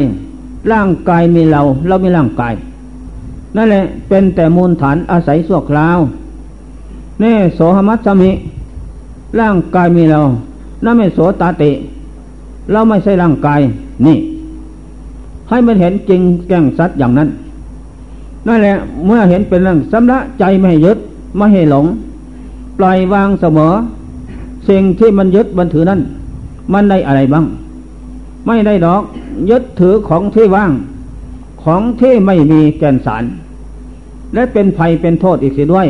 [0.72, 2.54] ร่างกายมีเรา เรามีร่างกาย
[3.56, 6.00] นั่นแหละ เป็นแต่มูลฐานอาศัยส่วคราว
[7.20, 8.32] เน่โสหมัตสมิ
[9.40, 10.22] ร่างกายมีเรา
[10.84, 11.72] นั่นไม่โสตาติ
[12.72, 13.62] เราไม่ใช่ร่างกาย
[14.06, 14.18] นี่
[15.50, 17.30] ให้มันเห็นจริงแก่งสัตว์อย่างนั้น
[18.48, 18.74] นั่นแหละ
[19.06, 20.98] เมื่อเห็นเป็นเรื่องสำละใจไม่ให้ยึด
[21.38, 21.86] ไม่ให้หลง
[22.78, 23.74] ปล่อยวางเสมอ
[24.70, 26.02] สิ่งที่มันยึดมันถือนั้น
[26.74, 27.46] มันได้อะไรบ้าง
[28.48, 29.02] ไม่ได้ดอก
[29.50, 30.72] ยึดถือของที่ว่าง
[31.64, 33.24] ของที่ไม่มีแก่นสาร
[34.34, 35.88] และเป็นภัยเป็นโทษอีกสิด้วย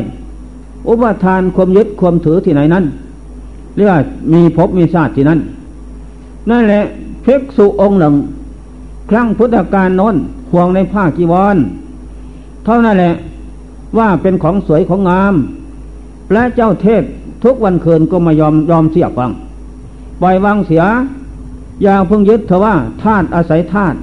[0.88, 2.86] อุปทานความยึดความถือที่ไหนนั้น
[3.76, 4.00] เรียกว่า
[4.34, 5.40] มีภพมีชาติที่นั้น
[6.50, 6.84] นั่นแหละ
[7.24, 8.14] เพกสุองค์หนึ่ง
[9.10, 10.16] ครั้งพุทธกาลโน้น
[10.52, 11.58] ห่วงในผ้ากีวร
[12.66, 13.14] เท่านั้นแหละ
[13.98, 15.36] ว่าเป็นของสวยของงาม
[16.34, 17.04] และเจ้าเทศ
[17.44, 19.32] ทุกวันคืนก็ไม่ยอมยอมเสียฟัง
[20.22, 20.84] ปล่อยวางเสีย
[21.84, 23.98] อย่าเพิ่งยึดเถอะว่าธาตุอาศัยธาตุ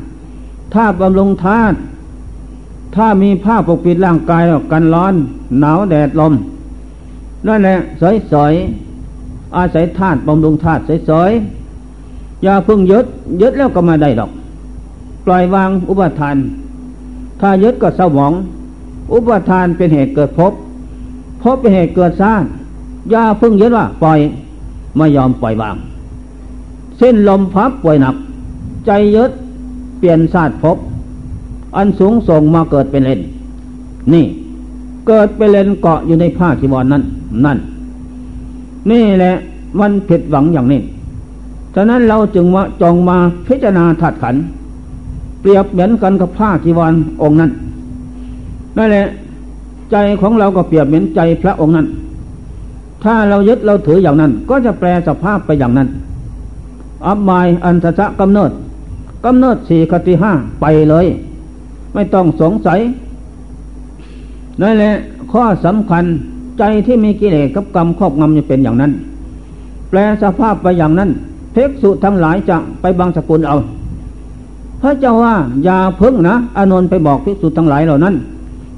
[0.74, 1.76] ธาตุบำรุงธาตุ
[2.94, 5.14] ถ้ามีผ้าปกปิดร่างกายกันร้อน
[5.61, 6.33] หนาวแดดลม
[7.46, 7.76] นั่นแหละ
[8.33, 13.07] สอยๆอาศัยธาตุบำรุงธาตุสอยๆอย่าเพิ่งยึด
[13.40, 14.31] ยึดแล้วก็มาได้ดอก
[15.26, 16.37] ปล่อยวางอุปทาน
[17.40, 18.33] ถ้ายึดก็เศร้าหมอง
[19.12, 20.53] อุปทานเป็นเหตุเกิดภพ
[21.42, 22.42] ภพเป็นเหตุเกิดสร้าง
[23.10, 24.18] อย่าพึ่งยึดว่าปล่อย
[24.96, 25.76] ไม่ยอมปล่อยวาง
[26.98, 28.14] เส้นลมพับป่วยหนัก
[28.86, 29.30] ใจยึด
[29.98, 30.76] เปลี่ยนศาสตร์พบ
[31.76, 33.20] อันสูงส่งมาเกิดเป็นเลน
[34.12, 34.24] นี่
[35.06, 37.02] เกิดเป็นเลนเกาะอยู่ในผ้าจีวรนนั้น
[37.44, 37.58] นั่น
[38.90, 39.32] นี่แหละ
[39.80, 40.80] มันผิดหวังอย่างนี้
[41.74, 44.36] ฉะนั้นเราจึงว่าจองมาพิจารณาถัดขัน
[45.40, 47.50] เปรียบเหมือนกันกับผ้าจีวรองค์นั้น
[48.76, 49.06] นั่นแหละ
[49.90, 51.86] ใจของเราก็เปรียบเหมือนใจพระองค์นั้น
[53.04, 55.88] ถ้าเรายึดเราถืออย่างนั้น ก็จะแปลสภาพไปอย่างนั้น
[57.06, 58.50] อับมายอันทะกำเนิด
[59.26, 61.06] กำเนิดสี่คติห้าไปเลย
[61.94, 62.80] ไม่ต้องสงสัย
[64.60, 64.92] นั่นแหละ
[65.32, 66.04] ข้อสำคัญ
[66.58, 68.92] ใจที่มีกิเลสกับกรรมครอบงำจะเป็นอย่างนั้น
[69.90, 71.10] แปลสภาพไปอย่างนั้น
[71.52, 73.56] เพ็กสุทั้งหลายจะไปบางสกุลเอา
[74.82, 75.34] พระเจ้าว่า
[75.64, 78.14] อย่าพึ่งนะอานนท์ไปบอกภิกษุทั้งหลายเหล่านั้น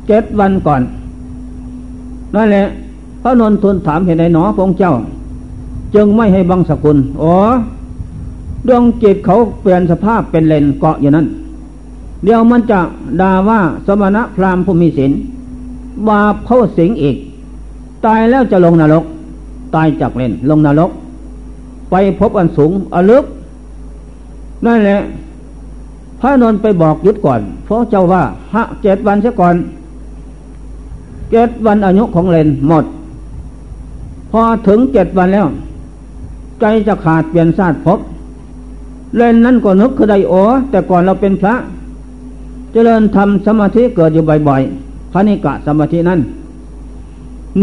[0.09, 0.83] เจ็ดวันก่อน
[2.35, 2.67] นั่นแหละ
[3.23, 4.93] พระนนทุนถามเหตุใดหนอพระองค์เจ้า
[5.95, 7.35] จึงไม่ให้บังสกุลอ๋อ
[8.69, 11.27] ดวงจิตเขาเปลี่ยนสภาพเป็นเลนเกาะอยู่นั้น
[12.25, 12.81] เดี๋ยวมันจะ
[13.21, 15.13] ด่าว่าสมณะพราหมณ์ผู้มีศีล
[16.09, 17.17] บาปเข้าสิงอีก
[18.07, 19.05] ตายแล้วจะลงนรก
[19.75, 20.91] ตายจากเลนลงนรก
[21.91, 23.25] ไปพบอันสูงอลึก
[24.67, 25.01] นั่นแหละ
[26.21, 28.23] พระนนไปบอกยุดก่อน เพราะเจ้าว่า
[28.55, 29.55] ฮะเจ็ดวันเสียก่อน
[31.31, 32.85] เจ็ดวันอายุของเลนหมด
[34.33, 35.47] พอถึงเจ็ดวันแล้ว
[36.61, 37.99] ใจจะขาดเปลี่ยนชาติพบ
[39.17, 40.35] เลนนั้นก็นึกคือได้โอ
[40.71, 41.55] แต่ก่อนเราเป็นพระ
[42.73, 46.21] เจริญทำสมาธิเกิดอยู่บ่อยๆพระนิกะสมาธินั้น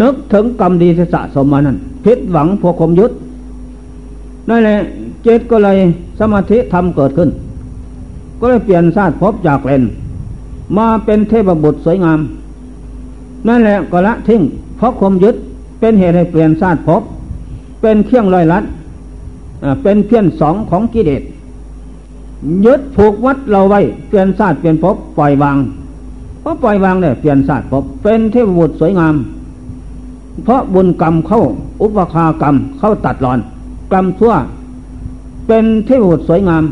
[0.01, 3.11] นึกถึงกรรมดีสะสมมานั้นพิษหวังพวกคมยุทธ
[4.49, 4.77] นั่นแหละ
[5.23, 5.77] เจตก็เลย
[6.19, 7.29] สมาธิทำเกิดขึ้น
[8.39, 9.83] ก็เลยเปลี่ยนชาติพบจากเลน
[10.77, 12.19] มาเป็นเทพบุตรสวยงาม
[13.47, 14.41] นั่นแหละก็ละทิ้ง
[14.77, 15.35] เพราะคมยึด
[15.79, 17.01] เป็นเหตุให้เปลี่ยนชาติภพ
[17.81, 18.63] เป็นเครื่องลอยลัด
[19.83, 21.23] เป็นเพี้ยนสองของกิเลส
[22.65, 25.57] ยึดผูกวัดเราไว้เปลี่ยนชาติเปลี่ยนภพปล่อยวาง
[26.41, 29.15] เพราะปล่อยวางเนี่ยเปลี่ยนชาติภพเป็นเทพบุตรสวยงาม
[30.43, 31.41] เพราะบุญกรรมเข้า
[31.81, 33.39] อุปคากรรมเข้าตัดรอน
[33.93, 34.33] กรรมทั่ว
[35.47, 36.63] เป็นเทพบุตรสวยงาม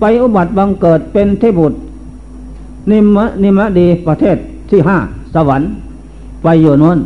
[0.00, 1.76] ไปอุบัติบังเกิดเป็นเทพบุตร
[2.90, 4.36] นิมะนิมะดีประเทศ
[4.70, 4.96] ที่ห้า
[5.34, 5.68] สวรรค์
[6.42, 6.98] ไปอยู่นู้น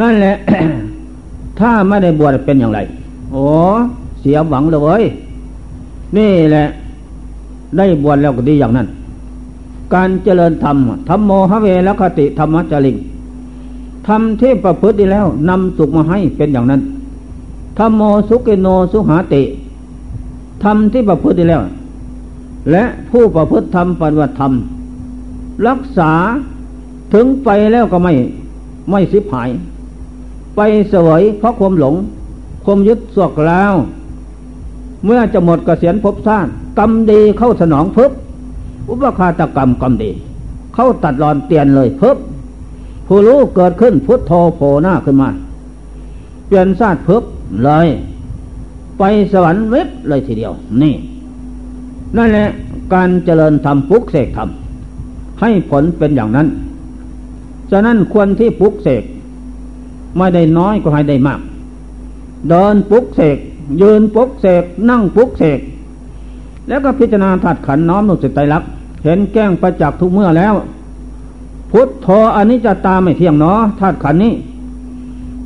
[0.00, 0.34] นั่นแหละ
[1.58, 2.80] ถ้าไม่ได้บวชเป็นอย่างไร
[3.32, 3.44] โอ้
[4.20, 5.02] เสียหวังเลย
[6.16, 6.64] นี่แหละ
[7.76, 8.86] ได้บวชแล้วก็ดีอย่างนั้น
[9.94, 10.76] การเจริญธรรม
[11.08, 12.96] ธรรมโมหเวลคติธรรมจริง
[14.06, 16.80] ทำที่ประพฤติแล้วนำสุขมาให้เป็นอย่างนั้น
[17.78, 19.42] ธรรมโมสุกิโนสุหาติ
[20.64, 21.62] ทำที่ประพฤติแล้ว
[22.70, 24.52] และผู้ประพฤติธรรมปฏิบัติธรรม
[25.68, 26.12] รักษา
[27.14, 28.12] ถึงไปแล้วก็ไม่
[28.90, 29.48] ไม่สิบหาย
[30.56, 30.60] ไป
[30.90, 31.94] เสวยเพราะความหลง
[32.64, 33.74] ความยึดสวกแล้ว
[35.04, 38.10] เมื่อจะหมดกเกษียณภพชาติกรรมดีเข้าสนองเพิบ
[38.88, 40.10] อุปคาตกรรมกรรมดี
[40.74, 42.16] เข้าตัดรอนเตียนเลยเพิบ
[43.06, 45.28] ผู้รู้เกิดขึ้นพุทโธโผหน้าขึ้นมา
[46.46, 47.22] เปลี่ยนชาติเพิบ
[47.64, 47.88] เลย
[48.98, 50.94] ไปสวรรค์เว็บเลยทีเดียว นี่
[52.16, 52.48] นั่นแหละ
[52.94, 54.48] การเจริญธรรมปุกเสกธรรม
[55.40, 56.46] ให้ผลเป็นอย่างนั้น
[57.70, 59.02] ฉะนั้นควรที่ปุกเสก
[60.16, 61.40] ไม่ได้น้อยก็ให้ได้มาก
[62.48, 63.38] เดินปุกเสก
[63.80, 65.60] ยืนปุกเสกนั่งปุกเสก
[66.68, 68.68] แล้วก็พิจารณาถัดขันน้อมนุสิตไตรลักษณ์
[69.04, 70.54] เห็นแก้งประจักษ์ทุกเมื่อแล้ว
[71.70, 74.32] พุทโธอันนี้จะตาไม่เที่ยงเนาะธาตุขันนี้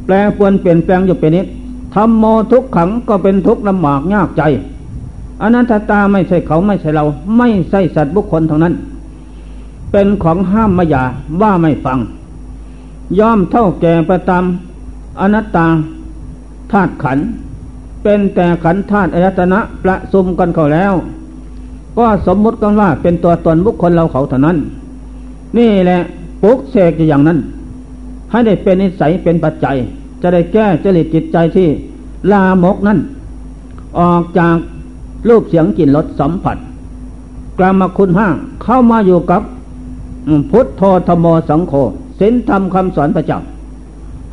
[0.04, 1.46] แปลปวนเปลี่ยนแปลงอยู่เป็นนิด
[1.94, 4.42] ธรรมโมทุกขังก็เป็นทุกข์ลำบากยากใจ
[5.42, 7.04] อนันตตาไม่ใช่เขาไม่ใช่เรา
[7.36, 8.74] ไม่ใช่สัตว์บุคคลเท่านั้น
[9.92, 11.02] เป็นของห้ามมายา
[11.40, 11.98] ว่าไม่ฟัง
[13.18, 14.44] ย่อมเท่าแก่ประตาม
[15.20, 15.66] อนัตตา
[16.72, 17.18] ธาตุขัน
[18.02, 20.94] เป็นแต่ขันธาตุอายตนะประสุมกันเขาแล้ว
[21.98, 24.56] ก็สมมุติกันว่าเป็นตัวตนบุคคลเราเขาเท่านั้น
[25.58, 25.98] นี่แหละ
[26.42, 27.38] ปุกเสกอย่างนั้น
[28.30, 29.76] ให้ได้เป็นนิสัยเป็นปัจจัย
[30.22, 31.68] จะได้แก้จริตจิตใจที่
[32.32, 32.98] ลามกนั้น
[33.98, 34.56] ออกจาก
[35.28, 36.56] รูปเสียงกลิ่นรสสัมผัส
[37.58, 38.28] กรรมคุณห้า
[38.62, 39.42] เข้ามาอยู่กับ
[40.50, 41.72] พุทโธธโมสังโฆ
[42.20, 43.40] ศีลธรรมคำสอนพระเจ้า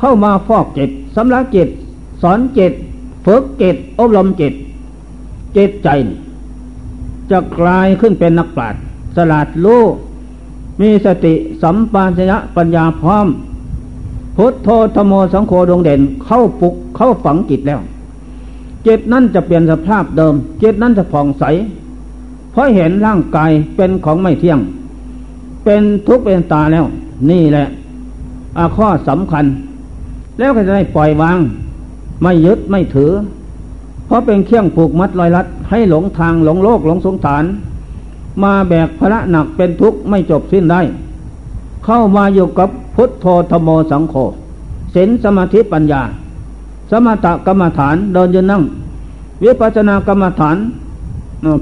[0.00, 1.68] เข้ามาฟอกจิตสำลักจิต
[2.22, 2.72] สอนจิต
[3.26, 4.54] ฝึกจิตอบรมจิต
[5.56, 5.88] จิตใจ
[7.30, 8.82] จะกลายขึ้นเป็นนักปราชญ์
[9.16, 9.82] สลาดรู้
[10.80, 13.26] มีสติสัมปชัญญะปัญญาพร้อม
[14.36, 17.80] พุทโธธโมสังโฆดวงเด่นเข้าปุกเข้าฝังจิตแล้ว
[18.86, 21.44] จิตนั้นจะเปลี่ยนสภาพเดิมจิตนั้นจะผ่องใส
[22.52, 24.58] เพราะเห็นร่างกายเป็นของไม่เที่ยง
[25.64, 26.84] เป็นทุกข์เป็นตาแล้ว
[27.30, 27.66] นี่แหละ
[28.76, 29.44] ข้อสำคัญ
[30.38, 31.38] แล้วก็จะได้ปล่อยวาง
[32.22, 33.12] ไม่ยึดไม่ถือ
[34.06, 37.44] เพราะเป็นเครื่องผูกมัดลอยลัด ให้หลงทางหลงโลกหลงสงสาร
[38.42, 40.80] มาแบกพระหนักเป็นทุกข์ไม่จบสิ้นได้
[41.84, 44.14] เข้ามาอยู่กับพุทโธธโมสังโฆ
[44.94, 46.02] ศีลสมาธิปัญญา
[46.90, 48.62] สมถกรรมฐานเดินยืนนั่ง
[49.44, 50.56] วิปัสสนากรรมฐาน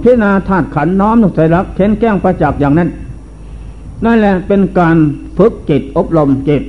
[0.03, 2.89] พิจารณาธาตุขันน้อมนุสัยรักเข็นแก้งประจักษ์อย่างนั้น
[4.05, 4.97] นั่นแหละเป็นการ
[5.37, 6.63] ฝึกจิตอบรมจิต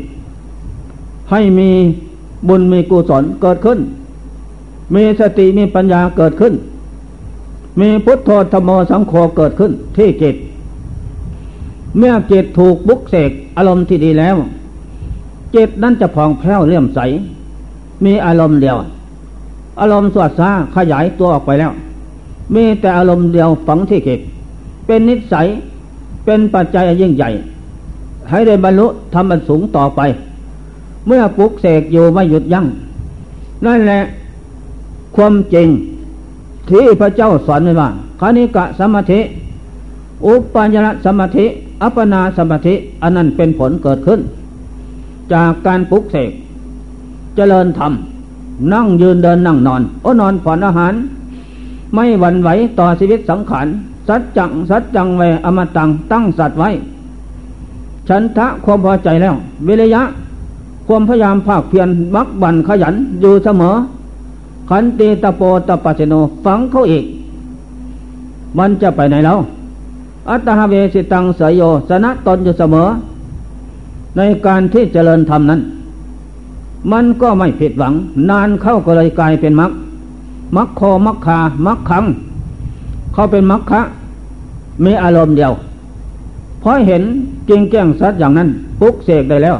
[1.32, 1.70] ให้มี
[2.48, 3.80] บุญมีกุศลเกิดขึ้น
[4.96, 6.54] มีสติมีปัญญาเกิดขึ้น
[7.80, 10.36] มีพุทโธธโมสังโฆเกิดขึ้นที่จิต
[11.98, 14.36] เมื่อจิตถูกบุกเสกอารมณ์ที่ดีแล้ว
[15.56, 17.00] จิตนั้นจะผ่องแผ้วเลื่อมใส
[18.06, 18.78] มีอารมณ์เดียว
[19.80, 21.72] อารมณ์สวดซาขยายตัวออกไปแล้ว
[22.56, 24.20] มีแต่อารมณ์เดียวฝังที่จิต
[24.86, 25.48] เป็นนิสัย
[26.26, 27.30] เป็นปัจจัยยิ่งใหญ่
[28.30, 30.02] ให้ได้บรรลุทำบรรสูงต่อไป
[31.08, 32.66] เมื่อปุกเสกอยู่ไม่หยุดยัง้ง
[33.66, 34.02] นั่นแหละ
[35.16, 35.68] ความจริง
[36.70, 39.20] ที่พระเจ้าสอนไว้ว่าคณิกะสมาธิ
[40.26, 41.46] อุปปัญญสมาธิ
[41.82, 44.20] อัปนาสมาธิ อันนั้นเป็นผลเกิดขึ้น
[45.34, 46.32] จากการปลุกเสก
[47.36, 47.92] เจริญธรรม
[48.74, 50.94] นั่งยืนเดินนั่งนอน โอนอนผ่อนอาหาร
[51.96, 53.68] ไม่หวั่นไหวต่อชีวิตสังขาร
[54.08, 56.70] สัจจังสัจจังเวอมตังตั้งสัตว์ไว้
[58.08, 59.36] ฉันทะความพอใจแล้ว
[59.68, 60.02] วิริยะ
[60.88, 63.76] ความพยายามภาคเพียรมักบันขยันอยู่เสมอ
[64.70, 67.04] ขันติตโปตปัสโนฝังเขาอีก
[68.58, 69.40] มันจะไปไหนแล้ว
[70.30, 72.88] อัตหาเวสิตังสยโยสนะตนอยู่เสมอ
[74.18, 75.62] ในการที่เจริญธรรมนั้น
[76.92, 77.94] มันก็ไม่ผิดหวัง
[78.30, 79.72] นานเข้าก็เลยกลายเป็นมัก
[80.56, 82.04] มักคอมักคามักขัง
[83.14, 83.82] เขาเป็นมักคะ
[84.86, 85.54] มีอารมณ์เดียว
[86.62, 87.04] พอเห็น
[87.50, 89.56] จริงแจ้งสัตว์อย่างนั้นปุ๊กเสกได้แล้ว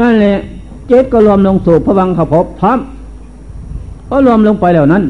[0.00, 0.34] นั่นแหละ
[0.88, 2.78] เจตก็รวมลงสู่พระวังขภพพร้อม
[4.08, 5.04] พอรวมลงไปแล้วนั้น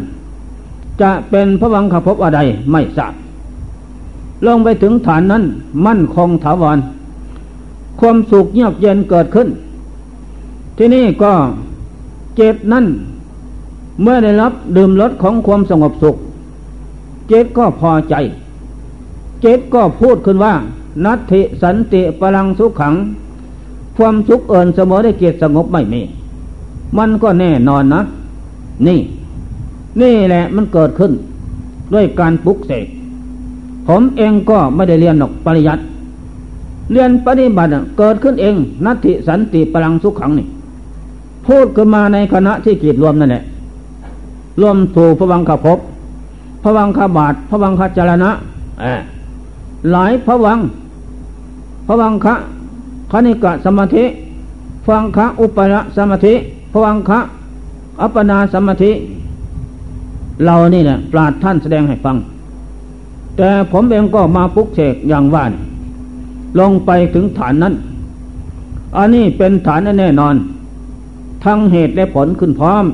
[1.01, 2.41] จะเป็นพระวังขภพอะไร
[2.73, 3.13] ไม่ทราบ
[4.47, 5.43] ลงไปถึงฐานนั้น
[5.87, 6.79] มั่นคงถาวร
[8.01, 9.49] ความสุขเงียบเย็นเกิดขึ้น
[10.77, 11.33] ที่นี่ก็
[12.37, 12.85] เจตนั้น
[14.03, 16.17] เมื่อได้รับดื่มรสของความสงบสุข
[17.29, 18.15] เจตก็พอใจ
[19.41, 20.55] เจตก็พูดขึ้นว่า
[21.05, 22.95] นัตถิสันติพลังสุขขัง
[23.97, 26.03] ความสุขเอินเสมอได้เกียรติสงบไม่มี
[26.99, 28.01] มันก็แน่นอนนะ
[28.87, 28.99] นี่
[30.01, 31.13] นี่แหละมันเกิดขึ้น
[31.93, 32.87] ด้วยการปลุกเสก
[33.87, 35.83] ผมเองก็ไม่ได้เรียนหรอกปริยัติ
[36.93, 40.47] เรียนปฏิบัติเกิดขึ้นเอง นัตติสันติพลังสุขขังนี่
[41.47, 43.43] พูดขึ้นมาในคณะที่กีดรวมนั่นแหละ
[44.61, 45.79] รวมสู่พระวังคภพพ
[46.67, 48.31] ระวังคบาทพระวังคจารณะ
[49.93, 50.59] หลายพระวัง
[51.87, 52.35] พระวังคะ
[53.11, 54.05] คณิกะสมาธิ
[54.85, 56.35] พระวังคะอุปละสมาธิ
[56.73, 57.19] พระวังคะ
[58.01, 58.91] อัปปนาสมาธิ
[60.45, 62.17] เรานี่แหละปราดท่านแสดงให้ฟัง
[63.37, 65.53] แต่ผมเองก็มาปุกเสกอย่างว่าน
[66.61, 67.75] ลงไปถึงฐานนั้น
[68.97, 70.35] อันนี้เป็นฐานแน่นอน
[71.45, 72.85] ทั้งเหตุและผลขึ้นพร้อม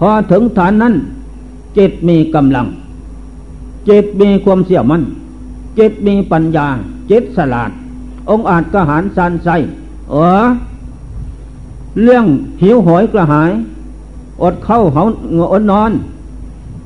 [0.00, 0.94] พอถึงฐานนั้น
[1.78, 2.66] จิตมีกำลัง
[3.88, 5.02] จิตมีความเสี่ยมั่น
[5.78, 6.66] จิตมีปัญญา
[7.10, 7.70] จิตสลาด
[8.30, 9.50] องอาจกระหารสันใจ
[10.10, 10.44] เออ
[12.02, 12.24] เรื่อง
[12.62, 13.50] หิวหอยกระหาย
[14.42, 15.02] อดเข้าเหา
[15.52, 15.90] อดนอน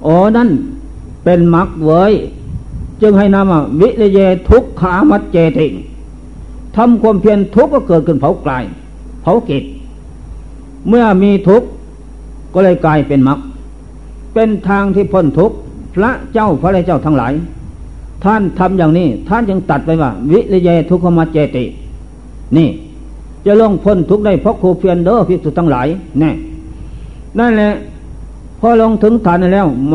[0.03, 0.49] โอ้นั่น
[1.25, 2.13] เป็นมรรคเว้ย
[3.01, 5.73] จึงให้นามว่าวิเลเยทุกขามัดเจติง
[6.77, 8.65] ทำความเพียรทุกก็เกิดขึ้นเผากลาย
[9.23, 9.65] เผากิจ
[10.89, 11.63] เมื่อมีทุก
[12.53, 13.39] ก็เลยกลายเป็นมรรค
[14.35, 15.51] เป็นทางที่พ้นทุก
[15.95, 17.33] พระเจ้าพระเจ้าทั้งหลาย
[18.25, 21.65] ท่านทำอย่างนี้ ท่านจึงตัดไปว่า วิเลเยทุกขมัดเจติ
[22.57, 22.69] นี่
[23.47, 25.87] จะลงพ้นทุกได้เพราะครูเพียนเด้อพิสุทั้งหลาย
[26.21, 26.31] แน่
[27.39, 27.71] นั่นแหละ
[28.61, 29.95] พอลงถึงฐานแล้วแหม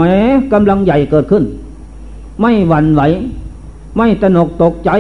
[0.54, 1.44] กำลังใหญ่เกิดขึ้น
[2.42, 3.02] ไม่หวั่นไหว
[3.98, 4.92] ไม่ตนกตกใจ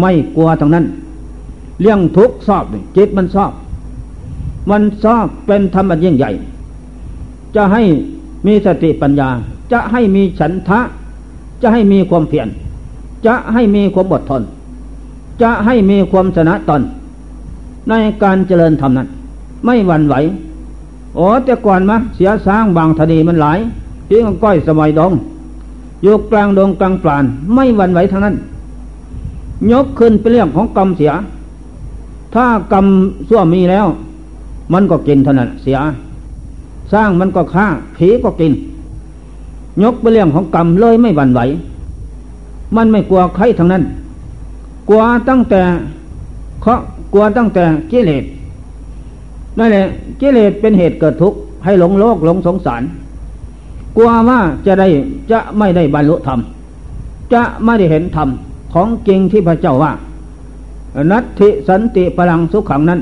[0.00, 0.84] ไม่กลัวทั้งนั้น
[1.80, 2.64] เรื่องทุกสอบ
[2.96, 3.52] จิตมันสอบ
[4.70, 6.30] มันสอบเป็นธรรมยิ่งใหญ่
[7.54, 7.82] จะให้
[8.46, 9.28] มีสติปัญญา
[9.72, 10.80] จะให้มีฉันทะ
[11.62, 12.48] จะให้มีความเพียร
[13.26, 14.42] จะให้มีความอดทน
[15.42, 16.82] จะให้มีความชนะตน
[17.88, 19.08] ในการเจริญธรรมนั้น
[19.64, 20.14] ไม่หวั่นไหว
[21.16, 23.58] โอ้แต่ก่อนมาเสียสร้างบางทนีมันหลาย
[24.08, 25.12] พี่งก้อยสมัยดง
[26.02, 27.24] อยู่กลางดงกลางปลาน
[27.54, 28.34] ไม่หวั่นไหวทั้งนั้น
[29.72, 31.12] ยกขึ้นเป็นเรื่องของกรรมเสีย
[32.34, 32.86] ถ้ากรรม
[33.28, 33.86] สั่วมีแล้ว
[34.72, 35.78] มันก็กินเท่านั้นเสีย
[36.92, 37.66] สร้างมันก็ฆ่า
[37.96, 38.52] ผีก็กิน
[39.82, 41.40] ยกเป็นเรื่องของกรรมเลยไม่หวั่นไหว
[42.76, 43.82] มันไม่กลัวใครทั้งนั้น
[44.88, 45.60] กลัวตั้งแต่
[46.62, 46.80] เคาะ
[47.12, 48.24] กลัวตั้งแต่กิเลส
[49.58, 49.86] นั่นแหละ
[50.20, 52.82] กิเลสเป็นเหตุเกิดทุกข์ให้หลงโลกหลงสงสาร
[53.96, 54.88] กลัวว่าจะได้
[55.30, 56.40] จะไม่ได้บรรลุธรรม
[57.32, 58.28] จะไม่ได้เห็นธรรม
[58.72, 59.92] ของจริงที่พระเจ้าว่า
[61.10, 63.00] นัตถิสันติพลังสุขขังนั้น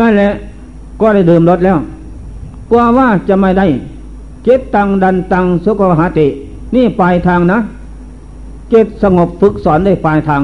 [0.00, 0.32] นั่นแหละ
[1.00, 1.76] ก็ได้ดื่มรสแล้ว
[2.70, 3.66] กลัวว่าจะไม่ได้
[4.44, 6.26] เจตตังดันตังสุขหาติ
[6.74, 7.58] นี่ปลายทางนะ
[8.70, 10.42] เจตสงบฝึกสอนได้ปลายทาง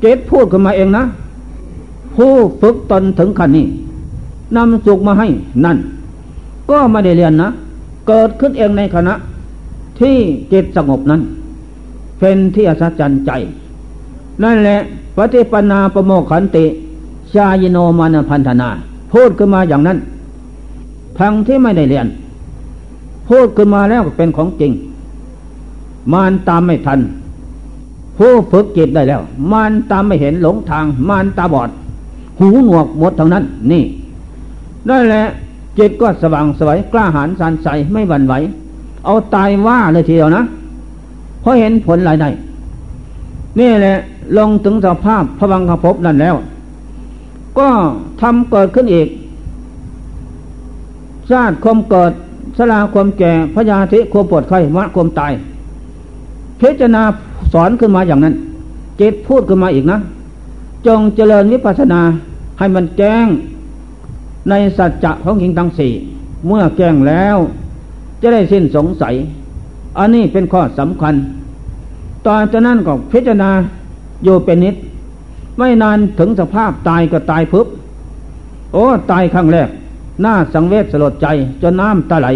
[0.00, 1.04] เจตพูดขึ้นมาเองนะ
[2.16, 3.66] ผู้ฝึกตนถึงขั้นนี้
[4.56, 5.28] นำสุขมาให้
[5.64, 5.78] นั่น
[6.70, 7.48] ก็ไม่ได้เรียนนะ
[8.08, 9.14] เกิดขึ้นเองในขณะ
[10.00, 10.16] ที่
[10.52, 11.20] จิตสงบนั้น
[12.20, 13.30] เป็นที่อัศจรรย์ใจ
[14.42, 14.76] นั่นแหละ
[15.16, 16.64] ปฏิปนาประโมขันติ
[17.34, 18.68] ชายโนมานพันธนา
[19.12, 19.98] พูดขึ้นมาอย่างนั้น
[21.18, 22.06] ทั้งที่ไม่ได้เรียน
[23.28, 24.72] พูดขึ้นมาแล้วเป็นของจริง
[26.12, 27.00] มานตามไม่ทัน
[28.16, 29.20] ผู้ฝึกจิตได้แล้ว
[29.52, 31.70] มานตามไม่เห็นหลงทาง มานตาบอด
[32.38, 33.82] หูหนวกหมดทั้งนั้น นี่
[34.86, 35.24] ได้แหละ
[35.78, 38.34] จิตก็สว่างสวยกล้าหาญสันใสไม่หวั่นไหว
[39.04, 40.42] เอาตายว่าเลยทีเดียวนะ
[41.40, 42.28] เพราะเห็นผลหลายได้
[43.58, 43.94] นี่แหละ
[44.38, 46.36] ลงถึงสภาพพระวังคภพนั่นแล้ว
[47.58, 47.68] ก็
[48.20, 49.08] ทำเกิดขึ้นอีก
[51.30, 52.12] ชาติความเกิด
[52.58, 55.32] สลาความแก่พยาธิความปวดไข้มะความตาย
[56.60, 57.02] พิจารณา
[57.52, 58.34] สอนขึ้นมาอย่างนั้น
[59.00, 59.98] จิตพูดขึ้นมาอีกนะ
[60.86, 62.00] จงเจริญวิปัสสนา
[62.58, 63.26] ให้มันแจ้ง
[64.48, 65.92] ในสัจจะของหิงทั้งสี่
[66.46, 67.36] เมื่อแก้งแล้ว
[68.22, 69.14] จะได้สิ้นสงสัย
[69.98, 71.14] อันนี้เป็นข้อสำคัญ
[72.26, 73.50] ตอนจากนั้นก็พิจารณา
[74.24, 74.76] อยู่เป็นนิด
[75.58, 77.66] ไม่นานถึงสภาพตายก็ตายพึบ
[78.72, 79.68] โอ้ ตายครั้งแรก
[80.22, 81.26] หน้าสังเวชสลดใจ
[81.62, 82.28] จนน้ำตาไหล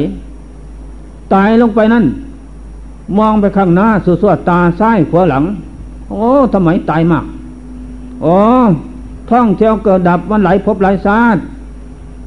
[1.35, 2.05] ตายลงไปนั่น
[3.19, 5.45] มองไปข้างหน้าสุสวดตาซ้ายขวาหลัง
[6.11, 7.25] โอ้ทำไมตายมาก
[8.23, 8.37] โอ้
[9.31, 11.37] ท่องเที่ยวเกิดดับวันไหลพบไหลซาด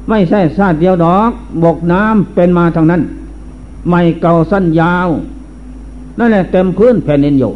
[0.08, 1.30] ไม่ใช่ชาติเดียวดอก
[1.62, 3.02] บกน้ำเป็นมาทางนั้น
[3.90, 5.08] ไม่เก่าสั้นยาว
[6.18, 7.52] นั่นแหละเต็มพื้นแผ่นดินอยู่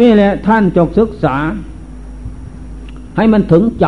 [0.00, 1.36] นี่แหละท่านจกศึกษา
[3.16, 3.86] ให้มันถึงใจ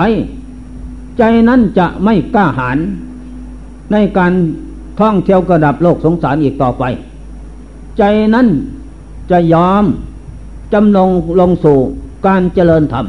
[1.20, 2.78] ใจนั้นจะไม่กล้าหาญ
[3.92, 4.32] ในการ
[5.00, 6.84] ท่องเที่ยวกระดับโลกสงสารอีกต่อไป
[7.98, 8.02] ใจ
[8.34, 8.46] นั้น
[9.30, 9.84] จะยอม
[10.72, 11.10] จำลง
[11.40, 11.78] ลงสู่
[12.26, 13.06] การเจริญธรรม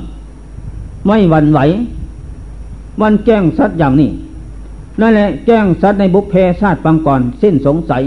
[1.08, 1.60] ไม่หวั่นไหว
[3.02, 4.10] มันแจ้งสัตว์อย่างนี้
[5.00, 8.04] นั่นแหละแจ้งสัตว์ในบุพเพชาติปังก่อนสิ้นสงสัย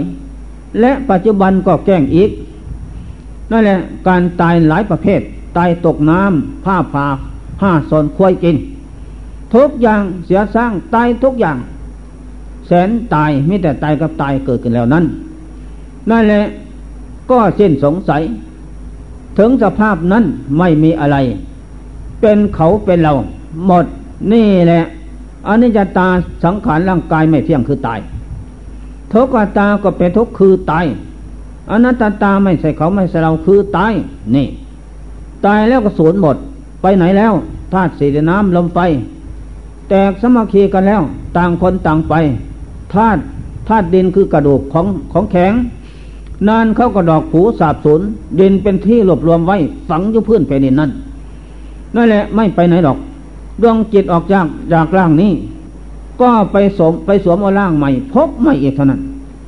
[0.79, 2.29] และปัจจุบันก็แจ้งอีก
[3.51, 5.21] นั่นแหละการตายหลายประเภท
[5.57, 7.05] ตายตกน้ำผ้าผ่า
[7.61, 8.57] ห้าสนควยกิน
[9.55, 11.57] ทุกอย่างเสียสร้างตายทุกอย่าง
[12.67, 15.05] แสนตายไม่แต่ตายกับตายเกิดขึ้นแล้วนั้น
[16.09, 16.41] นั่นแหละ
[17.29, 18.21] ก็สิ้นสงสัย
[19.37, 20.23] ถึงสภาพนั้น
[20.57, 21.17] ไม่มีอะไร
[22.21, 23.13] เป็นเขาเป็นเรา
[23.65, 23.85] หมด
[24.31, 24.81] นี่แหละ
[25.47, 26.07] อันนี้จะตา
[26.43, 27.99] สังขารร่างกายไม่เที่ยงคือตาย
[29.11, 30.85] ทุกตาก็เป็นทุกคือตาย
[31.71, 33.93] อนัตตาไม่ใช่เขาไม่ใช่เราคือตาย
[34.35, 34.47] นี่
[35.45, 36.35] ตายแล้วก็สูญหมด
[36.81, 37.33] ไปไหนแล้ว
[37.73, 38.79] ธาตุสีน้ำลมไฟ
[39.89, 41.01] แตกสมาคีกันแล้ว
[41.37, 42.13] ต่างคนต่างไป
[42.93, 43.21] ธาตุ
[43.67, 45.53] ธาตุดินคือกระดูกของของแข็ง
[46.47, 48.01] นานเข้ากระดอกผูสาบสูญ
[48.39, 49.57] ดินเป็นที่รวบรวมไว้
[49.89, 50.91] ฝังอยู่พื้นแผ่นดินนั่น
[51.95, 52.97] นั่นแหละไม่ไปไหนหรอก
[53.61, 55.31] ดวงจิตออกจากจากร่างนี้
[56.21, 59.01] ก็ไปสมไปสวมเอาร่างใหม่ พบใหม่อีกเท่านั้น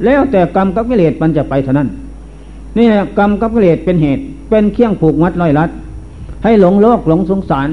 [0.06, 1.88] แล้วแต่กรรมกับกิเลสมันจะไปเท่านั้น
[2.78, 5.70] นี่แหละกรรมกับกิเลสเป็นเหตุ เป็นเครื่องผูกมัดลอยลัด
[6.44, 7.70] ให้หลงโลกหลงสงสาร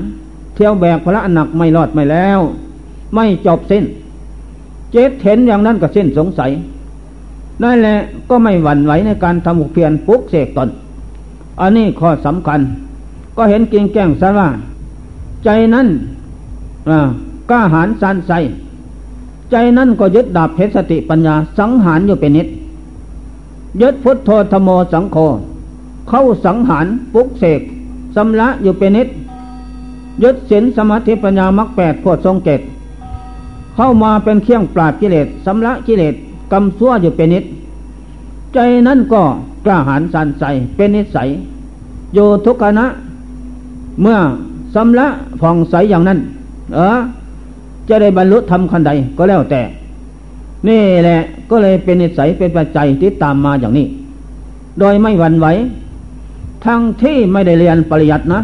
[0.55, 2.40] เที่ยวแบกพระหนักไม่รอดไม่แล้ว
[3.14, 3.84] ไม่จบสิ้น
[4.92, 6.50] เจตเห็นอย่างนั้นก็สิ้นสงสัย
[7.62, 7.96] นั่นแหละ
[8.30, 10.68] ก็ไม่หวั่นไหวในการทำหุเพียรปุกเสกตน
[11.61, 12.61] อันนี้ข้อสำคัญ
[13.36, 14.48] ก็เห็นเกียงแก้งซะว่า
[15.44, 15.86] ใจนั้น
[17.50, 18.32] กล้าหาญสันใส
[19.50, 22.48] ใจนั่นก็ยึดดาบเพชรสติปัญญาสังหารอยู่เป็นนิด
[23.80, 25.16] ยึดพุทโธธโมสังโฆ
[26.09, 27.61] เข้าสังหารปุกเสก
[28.16, 29.09] สำละอยู่เป็นนิด
[30.22, 32.60] ยึดศีลสมาธิปัญญามรรคแปดพวดทรงเกต
[33.76, 36.14] เข้ามาเป็นเครื่องปราบกิเลสสำละกิเลส
[36.52, 37.44] กำซั่วอยู่เป็นนิด
[38.54, 39.22] ใจนั่นก็
[39.64, 40.44] กล้าหาญสันใส
[40.76, 41.28] เป็นนิสัย
[42.14, 42.86] โยทุกขณะ
[44.02, 44.18] เมื่อ
[44.74, 45.06] สำละ
[45.40, 46.18] ผ่องใสอย่างนั้น
[46.74, 46.96] เออ
[47.88, 49.62] จะได้บรรลุธรรมคันใดก็แล้วแต่
[50.68, 51.16] นี่แหละ
[51.50, 53.86] ก็เลยเป็นนิสัยเป็นปัจจัยที่ตามมาอย่างนี้
[54.80, 55.46] โดยไม่หวั่นไหว
[56.64, 58.40] ทั้งที่ไม่ได้เรียนปริยัตินะ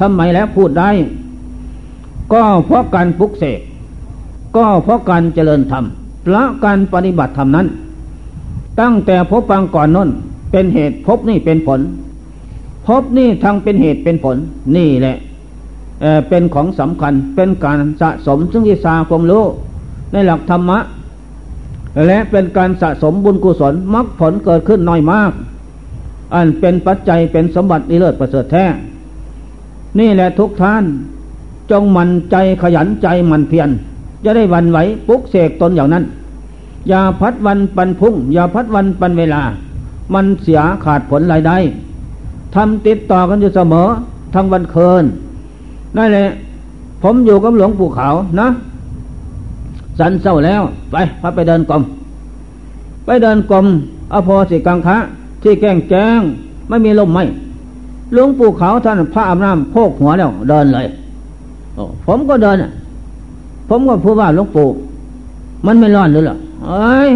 [0.00, 0.90] ทำไมแล้วพูดได้
[2.32, 3.60] ก็เพราะการปลุกเสก
[4.56, 5.84] ก็เพราะการเจริญธรรม
[6.34, 7.66] ละการปฏิบัติธรรมนั้น
[8.80, 10.08] ตั้งแต่พบปังก่อนน้น
[10.52, 11.80] เป็นเหตุพบนี่เป็นผล
[12.86, 14.36] พบนี่ทั้งเป็นเหตุเป็นผล
[14.76, 15.16] นี่แหละ
[16.28, 19.44] เป็นของสำคัญเป็นการสะสมซึ่งวิชาความรู้
[20.12, 20.78] ในหลักธรรมะ
[22.06, 25.32] และเป็นการสะสมบุญกุศลมรรคผลเกิดขึ้นน้อยมาก
[26.34, 28.64] อันเป็นปัจจัยเป็นสมบัตินิเลิศประเสริฐแท้
[29.98, 30.84] นี่แหละทุกท่าน
[31.70, 33.70] จงมันใจขยันใจมันเพียร
[34.24, 34.78] จะได้วันไหว
[35.08, 36.04] ปุกเสกตนอย่างนั้น
[36.88, 39.42] อย่าพัดวันปันพุ่ง อย่าพัดวันปันเวลา
[40.14, 41.56] มันเสียขาดผลรายได้
[42.54, 43.88] ทำติดต่อกันอยู่เสมอ
[44.34, 45.04] ทั้งวันคืน
[45.96, 46.28] นั่นแหละ
[47.02, 48.48] ผมอยู่กับหลวงปู่ขาวนะ
[49.98, 51.82] สันเศร้าแล้ว ไปพาไปเดินกรม
[53.04, 53.66] ไปเดินกลม
[54.12, 54.96] อโพสิกังคะ
[55.42, 56.20] ที่แก้งแจ้ง
[56.68, 57.24] ไม่มีลมไม่
[58.16, 60.86] ลวงปู่เขาท่านพระอำนาจโพกหัวแล้ว เดินเลย
[62.06, 62.56] ผมก็เดิน
[63.68, 64.68] ผมก็พูดว่าหลวงปู่
[65.66, 66.36] มันไม่ร้อนหรือหรอ
[66.66, 67.10] เอ้ย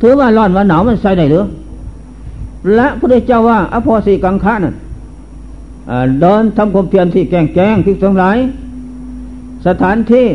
[0.00, 1.44] ถือว่าร้อนว่าหนาวมันใส่ได้หรือ
[2.74, 4.74] และพระเจ้าว่าอโพสิกังคะนั่น
[6.20, 8.36] เดินทำความเพียรที่แกงแกงพิกทั้งหลาย
[9.66, 10.26] สถานที่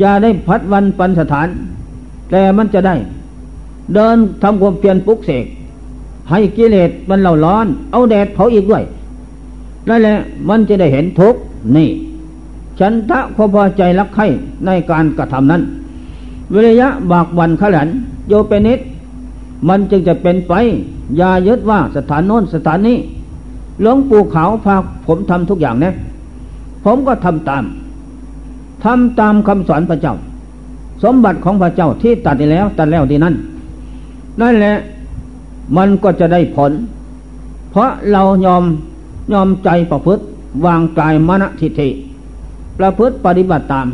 [0.00, 1.48] อย่าได้พัดวันปันสถาน
[2.30, 2.94] แต่มันจะได้
[3.94, 5.44] เดินทำความเพียรปุกเสก
[6.30, 8.84] ให้กิเลสมันเล่าร้อน เอาแดดเผาอีกด้วย
[9.88, 10.16] นั่นแหละ
[10.48, 11.34] มันจะได้เห็นทุก
[11.76, 11.90] นี่
[12.78, 14.26] ฉันทะความพอใจรักใคร่
[14.66, 15.62] ในการกระทำนั้น
[16.52, 17.88] วิริยะบากบันขลัน
[18.28, 18.80] โยเปนิด
[19.68, 20.52] มันจึงจะเป็นไป
[21.16, 22.96] อย่ายึดว่าสถานโน้นสถานนี้
[23.80, 25.94] หลวงปู่ขาวพาผมทำทุกอย่างนะ
[26.84, 27.64] ผมก็ทำตาม
[28.84, 30.14] ทำตามคำสอนพระเจ้า
[31.02, 33.34] สมบัติของพระเจ้าที่ตัดไปแล้ว ตัดแล้วดีนั้น
[34.40, 34.74] นั่นแหละ
[35.76, 36.72] มันก็จะได้ผล
[37.70, 38.64] เพราะเรายอม
[39.32, 40.24] ยอมใจประพฤติ
[40.66, 41.88] วางกายมณฑิฐิ
[42.78, 43.86] ประพฤติปฏิบัติตาม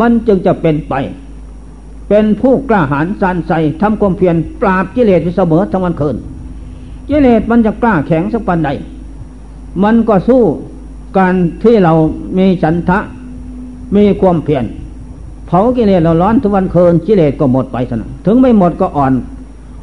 [0.00, 0.94] มันจึงจะเป็นไป
[2.08, 6.16] เป็นผู้กล้าหาญสันใสทำความเพียรปราบกิเลสเสมอทั้งวันคืน
[7.10, 8.70] กิเลสมันจะกล้าแข็งสักปันใด
[9.84, 10.42] มันก็สู้
[11.18, 11.92] การที่เรา
[12.38, 12.98] มีฉันทะ
[13.96, 14.64] มีความเพียร
[15.46, 19.12] เผากิเลสเราร้อนทุกวันคืนกิเลสก็หมดไปสนะถึงไม่หมดก็อ่อน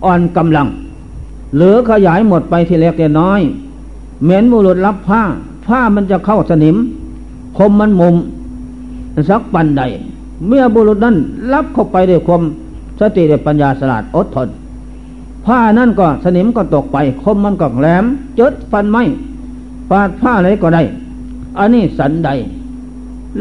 [0.06, 0.68] อ่อนกำลัง
[1.56, 3.42] หรือขยายหมดไปทีเล็กแต่น้อย
[4.24, 5.22] เหม็นบุรุษรับผ้า
[5.66, 6.76] ผ้ามันจะเข้าสนิม
[7.58, 8.16] คมมันมุม
[9.30, 9.84] สักปันใด
[10.48, 11.16] เมื่อบุรุษนั้น
[11.54, 12.42] รับเข้าไปด้วยความ
[13.00, 14.50] สติด้วยปัญญาสลาดอดทน
[15.46, 18.06] ผ้านั่นก็สนิมก็ตกไป คมมันก็แหลม
[18.40, 19.04] จดฟันไม่
[19.90, 20.84] ปาดผ้าอะไรก็ได้
[21.58, 22.30] อันนี้สันใด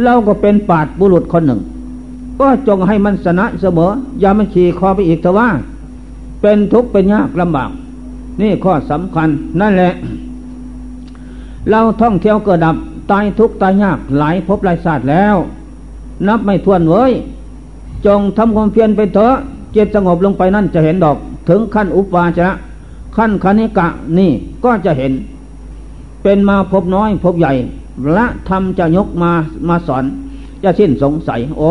[0.03, 1.61] เราก็เป็นปาดบุรุษคนหนึ่ง
[2.41, 3.91] ก็จงให้มันสนะเสมอ
[4.21, 5.49] อย่ามันขี่คอไปอีกเถอะว่า
[6.41, 7.71] เป็นทุกข์เป็นยากลำบาก
[8.41, 9.29] นี่ข้อสำคัญ
[9.61, 9.93] นั่นแหละ
[11.71, 12.77] เราท่องเที่ยวเกิดดับ
[13.11, 15.37] ตายทุกตายยากหลายภพหลายศาสตร์แล้ว
[16.29, 17.13] นับไม่ถ้วนเว้ย
[18.07, 19.35] จงทำความเพียรไปเถอะ
[19.73, 21.17] เจตสงบลงไปนั่นจะเห็นดอก
[21.49, 22.49] ถึงขั้นอุปาจะ
[23.17, 23.87] ขั้นคณิกะ
[24.19, 24.31] นี่
[24.65, 25.13] ก็จะเห็น
[26.23, 27.53] เป็นมาพบน้อยพบใหญ่
[28.17, 29.33] ละธรรมจะยกมา
[29.69, 30.05] มาสอน
[30.63, 31.71] จะสิ้นสงสัย โอ้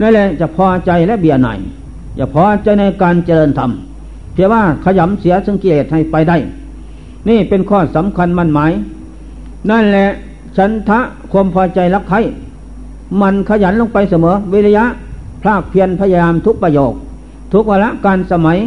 [0.00, 1.48] นั่นแหละจะพอใจและเบียร์ไหน
[2.16, 3.70] อย่าพอใจในการเจริญธรรม
[4.32, 6.36] เพียงว่าขยำเสียสังเกตให้ไปได้
[7.28, 8.72] นี่เป็นข้อสำคัญมั่นหมาย
[9.70, 10.08] นั่นแหละ
[10.56, 11.00] ฉันทะ
[11.32, 12.16] ความพอใจรักใคร
[13.20, 14.84] มันขยันลงไปเสมอ วิริยะ
[15.42, 16.92] ภาคเพียรพยายามทุกประโยค
[17.52, 18.58] ทุกวละการสมัย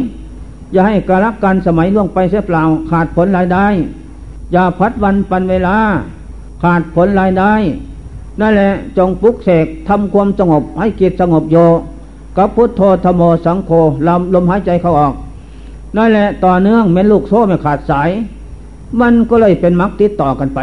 [0.72, 3.66] อย่าให้กาลการสมัยล่วงไปเสียเปล่า ขาดผลรายได้
[4.52, 5.76] อย่าพัดวันปันเวลา
[6.62, 7.52] ขาดผลรายได้
[8.40, 11.56] นั่นแหละจงปุกเสกทำความสงบให้จิตสงบโย
[12.36, 13.70] กับพุทโธธโมสังโฆ
[14.06, 15.14] ลำลมหายใจเข้าออก
[15.96, 18.10] นั่นแหละต่อเนื่องเม็นลูกโซ่ไม่ขาดสาย
[19.00, 20.60] มันก็เลยเป็นมรรคติดต่อกันไป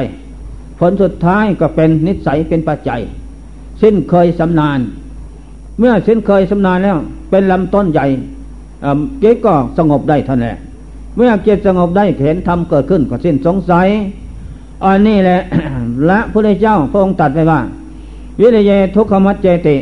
[0.79, 3.01] ผลสุดท้ายก็เป็นนิสัยเป็นปัจจัย
[3.81, 4.79] สิ้นเคยสำนาน
[5.79, 6.97] เมื่อสิ้นเคยสำนานแล้ว
[7.29, 8.05] เป็นลำต้นใหญ่
[9.19, 10.55] เกศก็สงบได้ท่านแหละ
[11.15, 13.87] เมื่อเกศสงบได้เห็นธรรมเกิดขึ้นก็สิ้นสงสัย
[14.85, 15.41] อันนี้แหละ
[16.05, 17.59] และพระเจ้าพระองค์ตัดไว้ว่า
[18.39, 19.77] วิริยทุกขมัจเจติ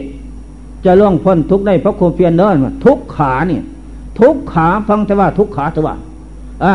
[0.86, 3.64] จะล่วงพ้นทุกได้เพราะความเพียรเนินทุกขาเนี่ย
[4.22, 5.96] ทุกขาฟังแต่ว่าทุกขาแต่ว่า
[6.64, 6.74] อ่า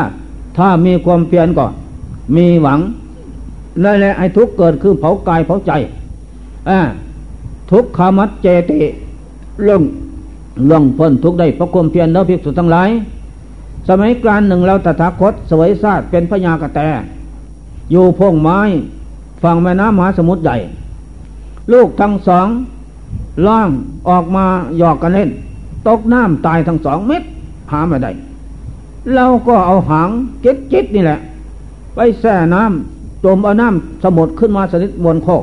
[0.56, 1.72] ถ้ามีความเพียรก่อน
[2.36, 2.80] มีหวัง
[3.84, 5.72] นั่นแหละไอ้ทุกเกิดคือเผากายเผาใจ
[6.68, 6.78] อ่า
[7.70, 8.78] ทุกขามัจเจติ
[9.62, 9.82] เรื่อง
[10.70, 12.90] ล่องพ้นทุกได้เพราะความเพียรแล้วภิกษุทั้งหลาย
[13.88, 16.80] สมัยกลางหนึ่งเราตถาคตสวยซาดเป็นพญากระแต
[17.90, 18.58] อยู่พงไม้
[19.42, 20.56] ฝั่งแม่น้ำมหาสมุทรใหญ่
[21.72, 22.46] ลูกทั้งสอง
[23.48, 23.70] ล่าง
[24.08, 24.44] ออกมา
[24.78, 25.30] หยอกกันเล่น
[25.88, 27.22] ตกน้ำตายทั้งสองเม็ด
[27.70, 28.10] หาไม่ได้
[29.14, 30.08] เราก็เอาหาง
[30.42, 31.18] เก็ดจิตนี่แหละ
[31.94, 35.42] ไปแช่น้ำจมเอาน้ำสมุทรขึ้นมาสนิทบนโคก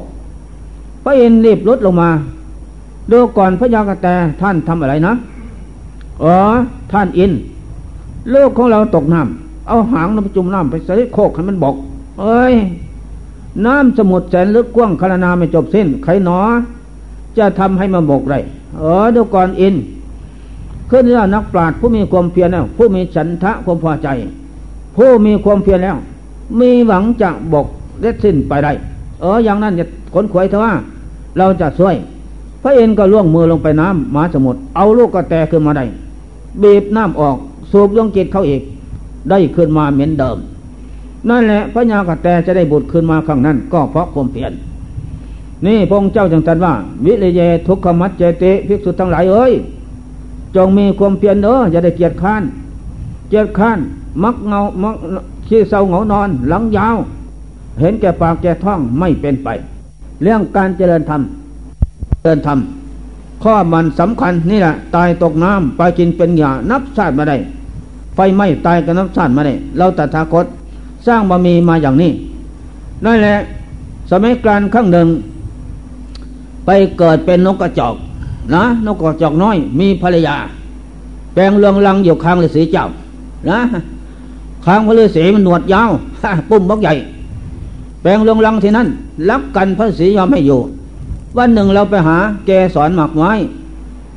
[1.03, 2.09] พระเอินรีบลดลงมา
[3.11, 4.07] ดูก่อนพระยากระแต
[4.41, 5.13] ท่านทำอะไรนะ
[6.23, 6.35] อ๋อ
[6.91, 7.31] ท่านอิน
[8.33, 11.75] ลูกของเราตกน้ำเอาหางน้ำจุ่มน้ำไปใส่โคกให้มันบอก
[12.19, 12.53] เอ้ย
[13.65, 16.39] น้ำสมุทรแสนลึกกว้างคารนาไม่จบสิ้น ใครหนอ
[17.37, 18.35] จะทำให้มันบกไร
[18.79, 19.75] เออดูก่อนอิน
[20.95, 24.07] ขึ้นแล้วนักปราชญ์ผู้มีความเพียรแล้ว ผู้มีฉันทะความพอใจ
[24.95, 25.97] ผู้มีความเพียรแล้ว
[26.59, 27.67] มีหวังจะบก
[28.01, 28.71] เล็ดสิ้นไปได้
[29.21, 30.73] เอออย่างนั้นจะขนขวยเถอะว่า
[31.37, 31.95] เราจะช่วย
[32.63, 35.85] พระเอ็นก็ล่วงมือลงไปน้ำมหาสมุทรเอาลูกกระแตขึ้นมาได้
[36.61, 37.37] บีบน้ำออก
[37.71, 38.61] สูบยงจิตเขาอีก
[39.29, 40.37] ได้ขึ้นมาเหมือนเดิม
[41.29, 44.51] นั่นแหละพระยากระแตจะได้บุตรขึ้นมาข้งนั้น ก็เพราะความเพียร
[45.65, 46.73] นี่พระองค์เจ้าจังตันว่า
[47.05, 49.53] วิเลเยทุกขมัจเจติภิกษุทั้งหลายเอ้ย
[50.55, 52.43] จงมีความเพียรเอออย่าได้เกียจข้าน
[53.29, 53.79] เกียจข้าน
[54.23, 54.95] มักเงามัก
[55.47, 56.95] ขี้เศร้าเหงานอน หลังยาว
[57.79, 59.49] เห็นแก่ปากแก่ท้องไม่เป็นไป
[60.21, 61.21] เรื่องการเจริญธรรม
[62.21, 62.59] เจริญธรรม
[63.43, 67.37] ข้อมันสำคัญนี่แหละตายตกน้ำไปกินเป็นหยานับชาติมาได้
[68.15, 70.45] ไฟไหม้ตายกันนับชาติมาได้เราตถาคต
[71.07, 72.11] สร้างบารมีมาอย่างนี้
[73.05, 73.35] นั่นแหละ
[74.11, 75.07] สมัยกลางข้างหนึ่ง
[76.65, 77.95] ไปเกิดเป็นนกกระจอก
[78.53, 80.35] นะนกกระจอกน้อย มีภรรยา
[81.33, 82.85] แปลงเรืองลังอยู่ข้างฤาษีเจ้า
[83.49, 83.59] นะ
[84.65, 85.91] ข้างพระฤาษีมันหนวดยาว
[86.49, 86.93] ปุ่มบักใหญ่
[88.01, 88.87] แปลงเรืองลังที่นั่น
[89.29, 90.59] รักกันพระฤาษียอมไม่อยู่
[91.37, 93.31] วันหนึ่งเราไปหาแกสอนหมักไม้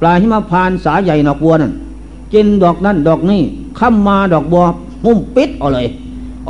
[0.01, 1.73] ปลาหิมพานสาใหญ่ดอกบัวนั่น
[2.33, 3.41] กินดอกนั่นดอกนี้
[3.79, 4.65] ข้ามมาดอกบัว
[5.05, 5.87] มุ่มปิดเอาเลย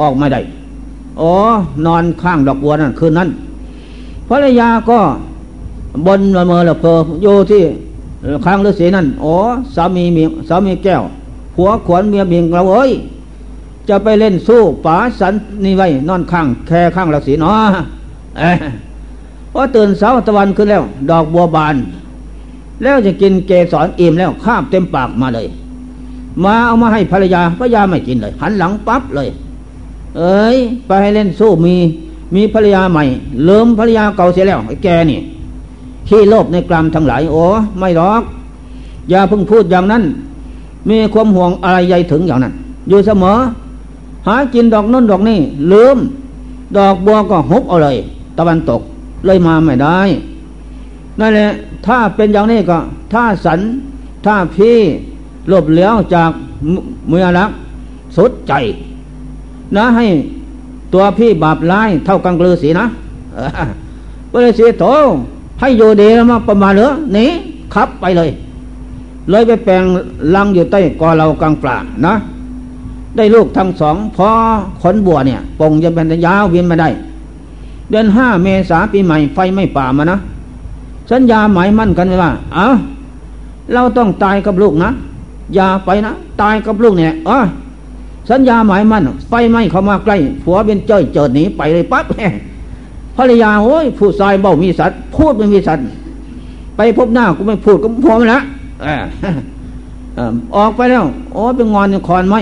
[0.00, 0.40] ออกไม่ได้
[1.20, 1.32] อ๋อ
[1.86, 3.28] นอนข้างดอกบัวนั่นคืนนั้น
[4.28, 4.98] ภรรยาก็
[6.06, 6.92] บนละเมอละเพอ
[7.22, 7.62] อยู่ที่
[8.44, 9.34] ข้างฤาษีนั่นอ๋อ
[9.74, 11.02] สามีมีสามีแก้ว
[11.56, 12.90] หัวขวนเมียเมียงเราเอ้ย
[13.88, 15.34] จะไปเล่นสู้ป๋าสัน
[15.64, 17.58] นี่ไว้ นอนข้างแค่ข้างฤาษีเนาะ
[19.52, 21.76] พอตื่นเช้าตะวันขึ้นแล้ว ดอกบัวบาน
[22.82, 25.46] แล้วจะกินเกสรอิ่มแล้วข้ามเต็มปากมาเลย
[26.44, 29.28] มาเอามาให้ภรรยาภรรยาไม่กินเลย หันหลังปั๊บเลย
[30.18, 31.74] เอ้ย ไปให้เล่นสู้มี
[32.34, 33.04] มีภรรยาใหม่
[33.44, 35.18] เลิมภรรยาเก่าเสียแล้วไอ้แกนี่
[36.08, 37.44] ขี้โลภในกรรมทั้งหลายโอ้
[37.78, 38.22] ไม่หรอก
[39.10, 40.02] อย่าเพิ่งพูดอย่างนั้น
[40.88, 42.52] มีความห่วงอะไรใหญ่ถึงอย่างนั้น
[42.88, 43.36] อยู่เสมอ
[44.26, 45.38] หากินดอกน้นดอกนี่
[45.72, 45.98] ลืม
[46.76, 47.96] ดอกบัวก็ฮุบเอาเลย
[48.38, 48.80] ตะวันตก
[49.26, 49.98] เลยมาไม่ได้
[51.20, 51.48] นั่นแหละ
[51.86, 52.78] ถ้าเป็นอย่างนี้ก็
[53.12, 53.60] ถ้าสัน
[54.26, 54.76] ถ้าพี่
[55.48, 56.30] หลบเลี้ยวจาก
[57.08, 57.50] เมือรัก
[58.16, 58.52] สุดใจ
[59.76, 60.06] นะให้
[60.92, 62.86] ตัวพี่บาปร้ายเท่ากังกลือสีนะ
[64.30, 64.84] ก็เลยเสีโถ
[65.60, 67.26] ให้โยเดมาประมาณเหลือหนี
[67.74, 68.30] ขับไปเลย
[69.30, 69.82] เลยไปแปลง
[70.34, 71.76] ลังอยู่ใต้กอเรากลางป่า
[72.06, 72.14] นะ
[73.16, 74.28] ได้ลูกทั้งสองพอ
[74.82, 76.88] ขนบัวเนี่ยปงจะเป็นยาวเวียนมาได้
[77.90, 80.18] เดือนห้าเมษาปีใหม่ไฟไม่ป่ามานะ
[81.10, 82.66] สัญญาหมายมั่นกันไว้ว่า เอา
[83.72, 84.90] เราต้องตายกับลูกนะ
[85.54, 87.38] อย่าไปนะ ตายกับลูกเนี่ยอ๋อ
[88.30, 92.04] สัญญาหมายมั่นไฟไหม้เข้ามาใกล้ผัวเป็นเจ้ยเจิดหนีไปเลยปั๊บ
[93.16, 95.84] ภรรยาโอ้ยผู้ชายเบ้ามีสัตว์พูดไม่มีสัตว์
[96.76, 98.38] ไปพบหน้ากูไม่พูดก็พอมาละ
[100.56, 102.36] ออกไปแล้วโอ้เป็นงอนคอนไหม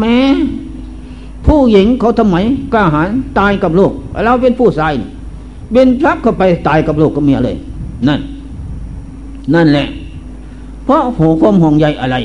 [0.00, 0.18] แม้
[1.46, 2.36] ผู้หญิงเขาทำไม
[2.72, 3.08] กล้าหาญ
[3.38, 3.92] ตายกับลูก
[4.24, 4.92] เราเป็นผู้ชาย
[5.72, 7.56] เป็นพระเข้าไปตายกับลูกกับเมียเลย
[8.08, 8.20] นั่น
[9.54, 9.86] นั่นแหละ
[10.84, 12.16] เพราะหัวความห่วงใยอะไร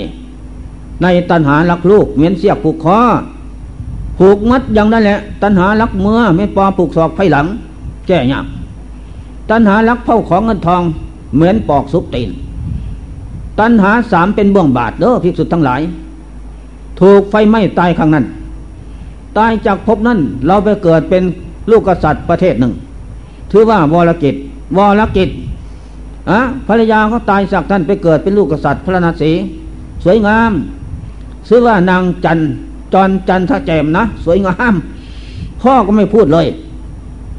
[1.02, 3.00] ในตัณหารักลูกเหมือนเสียบผูกคอ
[4.20, 7.46] ผูกมัดอย่างนั้นแหละ ตัณหารักเมื่อไม่ปอผูกศอกไฟหลัง
[8.08, 8.46] แก้ยาก
[9.50, 10.82] ตัณหารักเผาของเงินทอง
[11.36, 12.30] เหมือนปอกซุปตีน
[13.60, 15.82] ตัณหาสามเป็นบ่วงบาทเด้อภิกษุทั้งหลาย
[17.00, 18.26] ถูกไฟไหม้ตายข้งนั้น
[19.38, 21.24] ตายจากภพนั้นเราไปเกิดเป็น
[21.72, 22.74] ลูกกษัตริย์ประเทศหนึ่ง
[23.52, 24.36] ถือว่าวรกิจ
[24.78, 25.30] วรกิจ
[26.30, 29.32] อะภรรยาเขาตายจากท่านไปเกิดเป็นลูกกษัตริย์พระนาศี
[30.04, 30.52] สวยงาม
[31.48, 32.40] ชื่อว่านางจัน
[32.94, 34.74] จรจันทแจมนะ สวยงาม
[35.62, 36.48] พ่อก็ไม่พูดเลย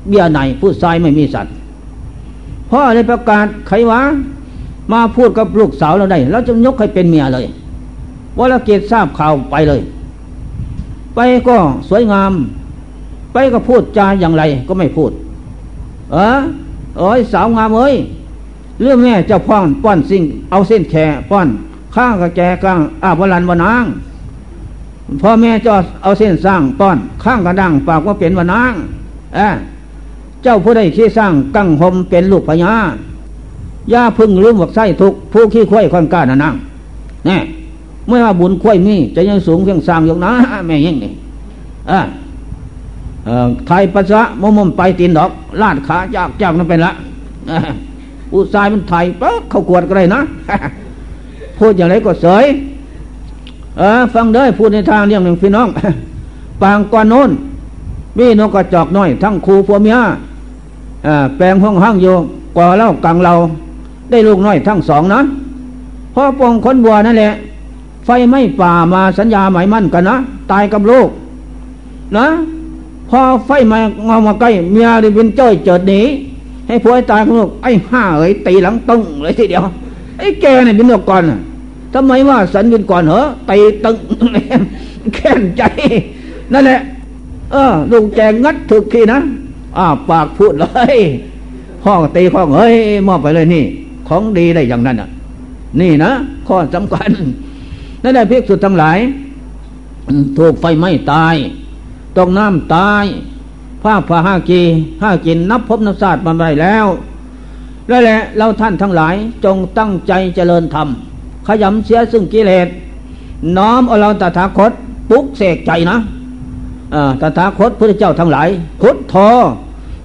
[0.09, 1.53] เบี้ยไหนพูดทรายไม่มีสัตว์
[2.71, 4.01] พ่อเลยประกาศใครวะ
[4.93, 7.47] มาพูดกับลูกสาวเราได้เราจะยกให้เป็นเมียเลย
[8.39, 9.81] วรเกตทราบข่าวไปเลย
[11.15, 11.57] ไปก็
[11.89, 12.33] สวยงาม
[13.33, 15.11] ไปก็พูดจาอย่างไรก็ไม่พูด
[16.13, 16.39] เออ
[16.99, 17.95] เอ้ยสาวงามเอ้ย
[18.83, 20.95] เรื่องแม่เจ้าพ่อนป้อนสิ่งเอาเส้นแข
[21.31, 21.49] ป้อน
[21.95, 23.85] ข้างกับแจกลางอาบวลันวนาง
[25.23, 25.71] พ่อแม่จะ
[26.03, 28.75] เอาเส้นสร้างป้อนข้างกระดังปากว่าเป็นวนาง
[29.35, 29.41] เอ
[30.43, 32.73] เจ้าผู้ใดขี้สร้างกั้งหมเป็นลูกพญา
[33.93, 36.55] ย่าพึ่งลืมหวกไส้ทุกผู้ขี้ควยความกล้านะนาง
[37.27, 37.39] แน่
[38.09, 40.33] เมื่อว่าบุญควยมีจะยังสูงเพียงสร้างยกนะ
[40.67, 41.13] แม่ยังนี่
[41.91, 42.01] อ่า
[43.67, 45.31] ไทยปัสสะมมมไปตีนดอก
[45.63, 46.93] ลาดขายากจากนั่นเป็นละ
[48.35, 50.21] อุตสายมันไทยปั๊บเขากวดก็ได้นะ
[51.59, 52.45] พูดอย่างไรก็เสย
[53.81, 55.69] เออ ฟังเด้พูดในทางเรื่องหนึ่งพี่น้อง
[56.63, 57.31] ปางก่อนโน้น
[58.19, 59.99] มีนกกระจอกน้อย ทั้งครูผัวเมีย
[61.37, 62.07] แปลงห้องห้างโย
[62.57, 63.35] ก่อเล่ากังเรา
[64.11, 65.21] ได้ลูกน้อยทั้งสองนะ
[66.15, 67.33] พ่อปองคนบัวนั่นแหละ
[68.05, 70.17] ไฟไม่ป่ามาสัญญาหมายมั่นกันนะ
[70.53, 71.09] ตายกับลูก
[72.17, 72.27] นะ
[73.09, 76.01] พอไฟมาเงามาใกล้ เมียได้เป็นเจ้ยเจิดหนี
[76.67, 79.63] ให้ผัวตายกับลูกไอ้ห้าเอ้ยตีหลังตึงเลยทีเดียว
[80.19, 81.23] ไอ้แกเนี่ยเป็นนกก่อน
[81.95, 83.21] ทำไมว่าสันวินก่อนเหรอ
[83.51, 83.97] ตีตึง
[85.15, 85.63] แค้นใจ
[86.53, 86.81] นั่นแหละ
[87.53, 89.19] เออลุงแจงงัดถึกทีนะ
[89.79, 90.97] อ้าปากพูดเลย
[91.85, 92.75] ห้องตีห้องเฮ้ย
[93.09, 93.65] มอบไปเลยนี่
[94.09, 95.09] ของดีได้อย่างนั้นอะ
[95.81, 96.11] นี่นะ
[96.47, 97.11] ข้อสำคัญ
[98.03, 98.99] นั่นแหละพิกษุดทั้งหลาย
[100.39, 101.37] ถูกไฟไหม้ตาย
[102.17, 103.05] ตกน้ำตาย
[103.83, 104.61] ผ้าผ้าห้ากี
[105.03, 106.87] ห้ากินนับพบนับศาสตร์มาได้แล้ว
[107.91, 109.15] นั่นแหละเราท่านทั้งหลาย
[109.45, 110.89] จงตั้งใจเจริญธรรม
[111.63, 112.69] ยำเสียซึ่งกิเลส
[113.57, 114.73] น้อมเอาเราตถาคต
[115.11, 115.97] ปุกเสกใจนะ
[117.21, 118.49] ตถาคตพระเจ้าทั้งหลาย
[118.81, 119.15] พุทโธ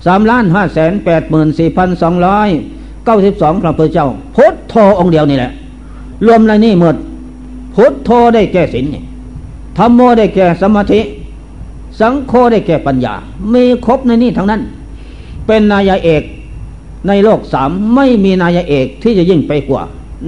[0.06, 2.50] สามล้านห้าแสนแปดหมื่นสี่พันสองร้อย
[3.06, 5.52] เก้าสิบสองพระพุทธเจ้า พุทโธองค์เดียวนี่แหละ
[6.26, 6.96] รวมแล้วนี่หมด
[7.76, 8.86] พุทโธได้แก่ศีล
[9.78, 11.02] ธรรมโมได้แก่สมาธิ
[12.00, 13.14] สังโฆได้แก่ปัญญา
[13.54, 14.62] มีครบในนี่ทั้งนั้น
[15.48, 16.24] เป็นนายเอก
[17.08, 19.84] ในโลกสามไม่มีนายเอกที่จะยิ่งไปกว่า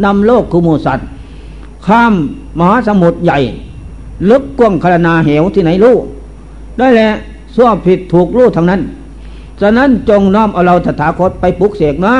[0.05, 1.07] นำโลกคุมูสัตว์
[1.87, 2.13] ข้าม
[2.57, 3.39] มหาสมุทรใหญ่
[4.29, 5.95] ลึกกว้างคารนาเหวที่ไหนรู้
[6.77, 7.09] ได้แหละ
[7.55, 8.81] ส่วผิดถูกรู้ทั้งนั้น
[9.61, 12.15] ฉะนั้นจงน้อมเอาเราตถาคตไปปลุกเสกนะ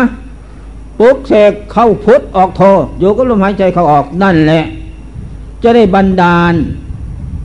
[0.99, 2.61] ปลุกเสกเข้าพุทธออกโท
[2.99, 4.63] อยู่ก็ลมหายใจเข้าออกนั่นแหละ
[5.63, 6.53] จะได้บันดาล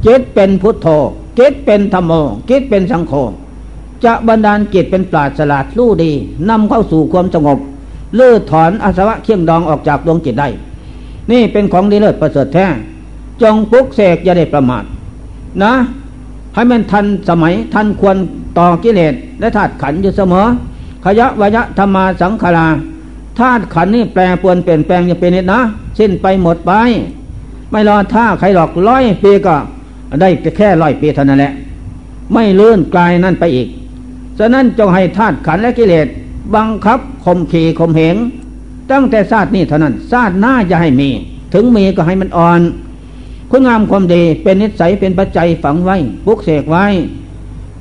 [0.07, 0.89] จิตเป็นพุทโธ
[1.39, 2.12] จิตเป็นธรรมโม
[2.51, 3.12] จิตเป็นสังโฆ
[4.05, 6.11] จะบันดาลจิตเป็นปราดสลาดรู้ดี
[6.49, 7.59] นำเข้าสู่ความสงบ
[8.15, 10.49] เลื่อถอนอาสวะเคี่ยงดองออกจากดวงจิตได้
[11.33, 12.67] นี่เป็นของดีเลิศประเสริฐแท้
[13.43, 14.85] จงปลุกเสกอย่าได้ประมาท
[15.63, 15.73] นะ
[16.55, 18.17] ให้มันทันสมัยทันควร
[18.59, 20.47] ต่อกิเลสและธาตุขันอยู่เสมอ
[21.05, 22.67] ขยะวยะธรรมาสังขารา
[23.39, 25.61] ธาตุขันนี่แปลปวนเปลี่ยนแปลงอย่าเป็นนิดนะ
[25.99, 26.73] สิ้นไปหมดไป
[27.71, 29.55] ไม่รอท่าใครหรอกร้อยปีก็
[30.21, 31.53] ได้แค่ร้อยปีเท่านั้นแหละ
[32.33, 33.69] ไม่เลื่อนกลายนั่นไปอีก
[34.39, 36.07] ฉะนั้นจงให้ธาตุขันและกิเลส
[36.57, 38.16] บังคับข่มขีข่มเหง
[38.90, 41.11] ตั้งแต่ชาตินี้เท่านั้นชาติหน้าจะให้มี
[41.55, 42.61] ถึงมีก็ให้มันอ่อน
[43.51, 46.84] คุณงามความดีเป็นนิสัยเป็นปัจจัยฝังไว้ปุกเสกไว้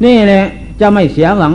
[0.03, 0.43] นี่แหละ
[0.79, 1.53] จะไม่เสียหวัง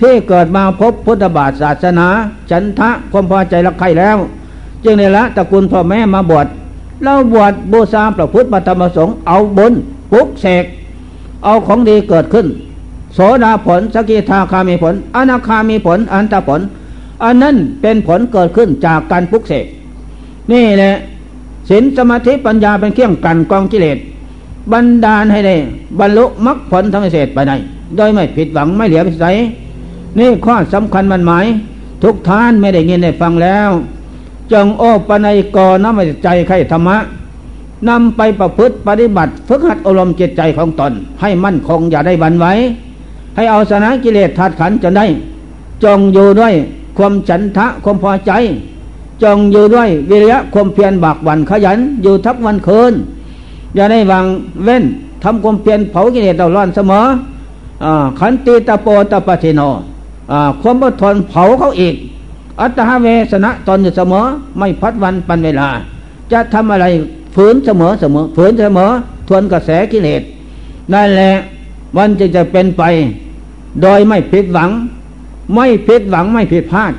[0.00, 2.08] ที่เกิดมาพบพุทธบาทศาสนา
[2.50, 4.16] ฉันทะความพอใจรักใครแล้ว
[4.84, 6.46] จึงในละตระกูลพ่อแม่มาบวช
[7.02, 9.72] เราบวชบูชาพระพุทธธรรมสงฆ์เอาบน
[10.12, 10.64] ปุกเสก
[11.44, 12.46] เอาของดีเกิดขึ้น
[13.14, 16.60] โสดาผลสกิทาคามีผล อนาคามีผล อันตผล
[17.24, 19.66] อันนั้นเป็นผลเกิดขึ้นจากการปุกเสก
[20.52, 20.94] นี่แหละ
[21.68, 23.98] ศีลสมาธิปัญญาเป็นเครื่องกันกองกิเลส
[24.72, 25.54] บันดาลให้ได้
[25.98, 27.56] บรรลุมรรคผลทั้งเศษไปได้
[27.96, 29.26] โดยไม่ผิดหวังไม่เหลียวไปใส
[30.18, 31.46] นี่ข้อสำคัญมันหมาย
[32.02, 33.70] ทุกท่านไม่ได้ยินได้ฟังแล้ว
[34.52, 36.96] จงโอปนัยกรน้ำใจใครธรรมะ
[37.88, 42.52] นำไปประพฤติปฏิบัติ ฝึกหัดอารมณ์จิตใจของตน ให้มั่นคงอย่าได้บันไว้
[43.36, 45.06] ให้เอาชนะกิเลสทัดขันจนได้
[45.84, 46.54] จงอยู่ด้วย
[46.98, 48.32] ความฉันทะความพอใจ
[49.22, 52.92] จงอยู่ด้วยวิริยะความเพียรบากวันขยัน อยู่ทับวันคืน
[53.74, 54.24] อย่าได้วาง
[54.64, 54.84] เว้น
[55.22, 57.00] ทำความเพียรเผากิเลสเดาร้อนเสมอ
[57.84, 57.86] อ
[58.18, 59.60] ขันติตะโปตะปะเทโน
[60.60, 61.94] ความอดทนเผาเขาอีก
[62.60, 64.24] อัตหเวสนะตนอยู่เสมอ
[64.58, 65.68] ไม่พัดวันปันเวลา
[66.32, 66.86] จะทำอะไร
[67.34, 68.90] ฝืนเสมอเสมอฝืนเสมอ
[69.28, 70.22] ทวนกระแสกิเลส
[70.92, 71.32] นั่นแหละ
[71.96, 72.82] วันจะจะเป็นไป
[73.82, 74.70] โดยไม่ผิดหวัง
[75.54, 76.92] ไม่ผิดหวังไม่ผิดพลาด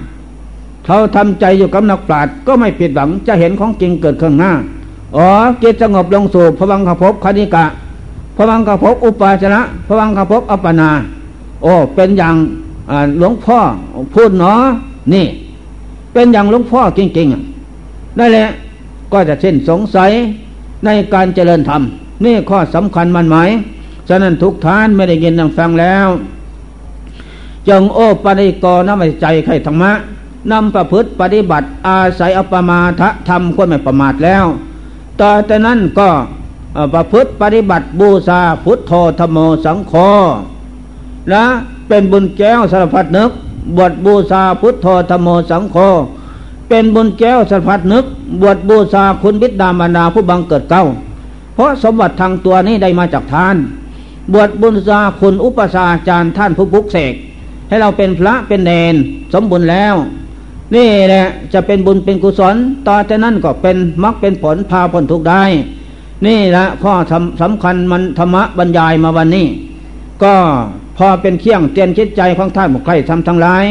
[0.86, 4.52] เขาทำใจอยู่กับนักปราชญ์ก็ไม่ผิดหวังจะเห็นของจริงเกิดข้างหน้า
[5.16, 5.28] อ๋อ
[5.64, 7.66] จิตสงบลงสู่พวังคภพคณิกะ
[8.38, 10.89] พวังคภพอุปาชนะพวังคภพอัปปนา
[11.64, 12.36] โอ้เป็นอย่าง
[13.20, 13.58] หลวงพ่อ
[14.14, 14.60] พูดเนาะ
[15.14, 15.26] นี่
[16.14, 18.48] เป็นอย่างหลวงพ่อจริงๆนั่นแหละ
[19.12, 20.12] ก็จะเช่นสงสัย
[20.86, 21.82] ในการเจริญธรรม
[22.26, 23.50] นี่ข้อสำคัญมันหมาย
[24.08, 26.08] ฉะนั้นทุกท่านไม่ได้ยินดังฟังแล้ว
[27.70, 29.91] จงโอปนิกรน้ำใจใครธรรมะ
[30.51, 34.45] นำประพฤติปฏิบัติอาศัยอปมาทะทำคนไม่ประมาทแล้ว
[35.22, 36.10] ต่อจากนั้นก็
[36.93, 39.93] ประพฤติปฏิบัติบูชาพุทโธธรรมสังโฆ
[41.34, 41.43] นะ
[41.88, 43.32] เป็นบุญแก้วสารพัดนึก
[43.78, 45.78] บวชบูชาพุทโธธรรมสังโฆ
[46.70, 48.06] เป็นบุญแก้วสารพัดนึก
[48.41, 50.84] บวชบูชาคุณบิดามารดาผู้บังเกิดเก้า
[51.53, 53.56] เพราะสมบัติทางตัวนี้ได้มาจากทาน
[54.34, 57.13] บวชบุญชาคุณอุปชาจารย์ท่านผู้บุกเสก
[57.67, 58.95] ให้เราเป็นพระเป็นเนน
[59.34, 59.95] สมบูรณ์แล้ว
[60.76, 62.55] นี่แหละจะเป็นบุญเป็นกุศล
[62.88, 65.43] ต่อจากนั้นก็เป็นมรรคเป็นผลพาพ้นทุกได้
[66.26, 66.93] นี่แหละข้อ
[67.41, 69.47] สำคัญมันธรรมะบรรยายมาวันนี้
[70.23, 70.34] ก็
[70.97, 73.65] พอเป็นเคี่ยงเตียนคิดใจของท่านบุคคลทำทั้งหลาย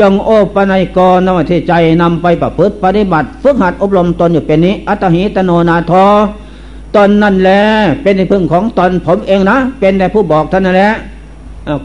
[0.00, 1.72] จงโอปนัยกรนวัตใจ
[2.02, 6.06] นำไปประพฤติปฏิบัติ ฝึกหัดอบรมตนอยู่เป็นนี้ อัตหิตโนนาทอ
[6.94, 7.60] ตอนนั่นแหละ
[8.02, 10.92] เป็นในพึ่งของตนผมเองนะ เป็นแต่ผู้บอกท่านนั่นแหละ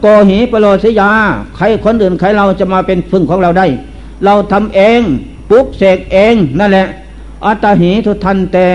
[0.00, 1.10] โกหีปโลสยา
[1.56, 3.66] ใครคนอื่นใครเราจะมาเป็นพึ่งของเราได้
[4.24, 5.00] เราทำเอง
[5.50, 6.86] ปุ๊บเสกเองนั่นแหละ
[7.46, 8.66] อัตหิทุทันแต่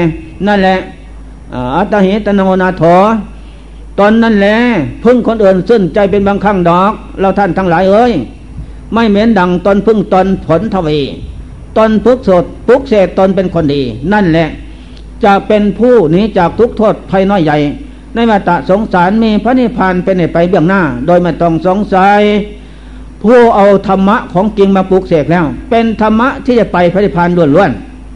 [0.48, 0.78] นั่นแหละ
[1.78, 2.96] อัตหิตนโนนาถอ
[4.00, 4.58] ตอนนั้นแหละ
[5.04, 8.14] พึ่งคนอื่นซึ่งใจเป็นบางครั้งดอก เราท่านทั้งหลายเอ้ย
[8.94, 11.00] ไม่เหม็นดังตนพึ่งตนผลทวี
[11.78, 13.82] ตนปุกสดปุกเสกตนเป็นคนดี
[14.14, 14.48] นั่นแหละ
[15.26, 17.58] จะเป็นผู้หนีจากทุกโทษภัยน้อยใหญ่
[18.16, 22.22] ในมาตะสงสารมีพระนิพพานเป็นไปเบื้องหน้า โดยไม่ต้องสงสัย
[23.24, 27.72] ผู้เอาธรรมะของจริงมาปลุกเสกแล้ว เป็นธรรมะที่จะไปพระนิพพานล้วน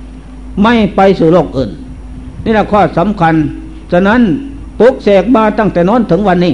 [0.07, 1.69] ๆไม่ไปสู่โลกอื่น
[2.45, 3.35] นี่แหละข้อสำคัญ
[3.91, 4.21] ฉะนั้น
[4.79, 6.53] ปลุกเสกมาตั้งแต่นอนถึงวันนี้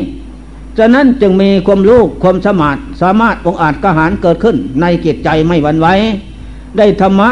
[0.77, 5.87] ฉะนั้นจึงมีความรู้ความสมาธิสามารถองอาจกระหารเกิดขึ้นในจิตใจไม่หวั่นไหว
[6.77, 7.29] ได้ธรรมะ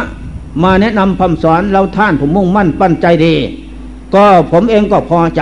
[0.63, 3.35] มาแนะนำคำสอนเราท่านผมมุ่งมั่นปั้นใจดี
[4.13, 5.41] ก็ผมเองก็พอใจ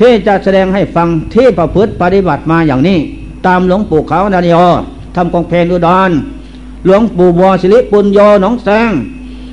[0.00, 2.98] ที่จะแสดงให้ฟังที่ประพฤติปฏิบัติมาอย่างนี้
[3.46, 4.64] ตามหลวงปู่เขาดานยอ
[5.16, 6.10] ทำกองเพลงอุดร
[6.84, 8.90] หลวงปู่บัวศิริปุญโยหนองแสง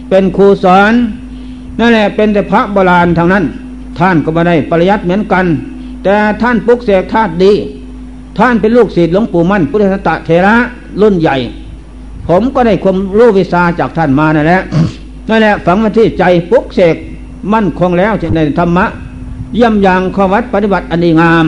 [0.10, 0.94] เป็นครูสอน
[1.80, 3.44] นั่นแหละเป็นแต่พระโบราณทางนั้น
[4.00, 5.46] ท่านก็มาได้ปริยัติเหมือนกัน
[6.04, 7.54] แต่ท่านปุกเสกธาตุดี
[8.38, 10.56] ท่านเป็นลูกศิษย์หลวงปู่มั่นพุทธตะเทระ
[11.02, 11.36] รุ่นใหญ่
[12.30, 14.62] ผมก็ได้ความรู้วิชาจากท่านมานั่นแหละ
[15.30, 16.96] นั่นแหละฝังมาที่ใจปุกเสก
[17.54, 18.86] มั่นคงแล้วในธรรมะ
[19.56, 21.46] เยี่ยมยางขวัดปฏิบัติอันดีงาม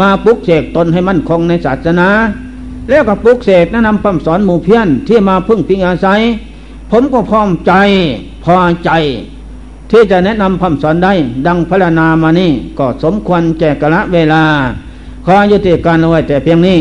[0.00, 2.08] มาปุกเสกตนให้มั่นคงในศาสนา
[2.88, 6.20] แล้วก็ปุกเสกแนะนำคำสอนหมู่เพี้ยนที่มาพึ่งพิงอาศัย
[6.90, 7.72] ผมก็พร้อมใจ
[8.44, 8.54] พอ
[8.84, 8.90] ใจ
[9.90, 11.12] ที่จะแนะนำคำสอนได้
[11.46, 14.42] ดังพระนามานี่ก็สมควรแก่กะละเวลา
[15.26, 16.78] ขอยุติการเอาไว้แต่เพียงนี้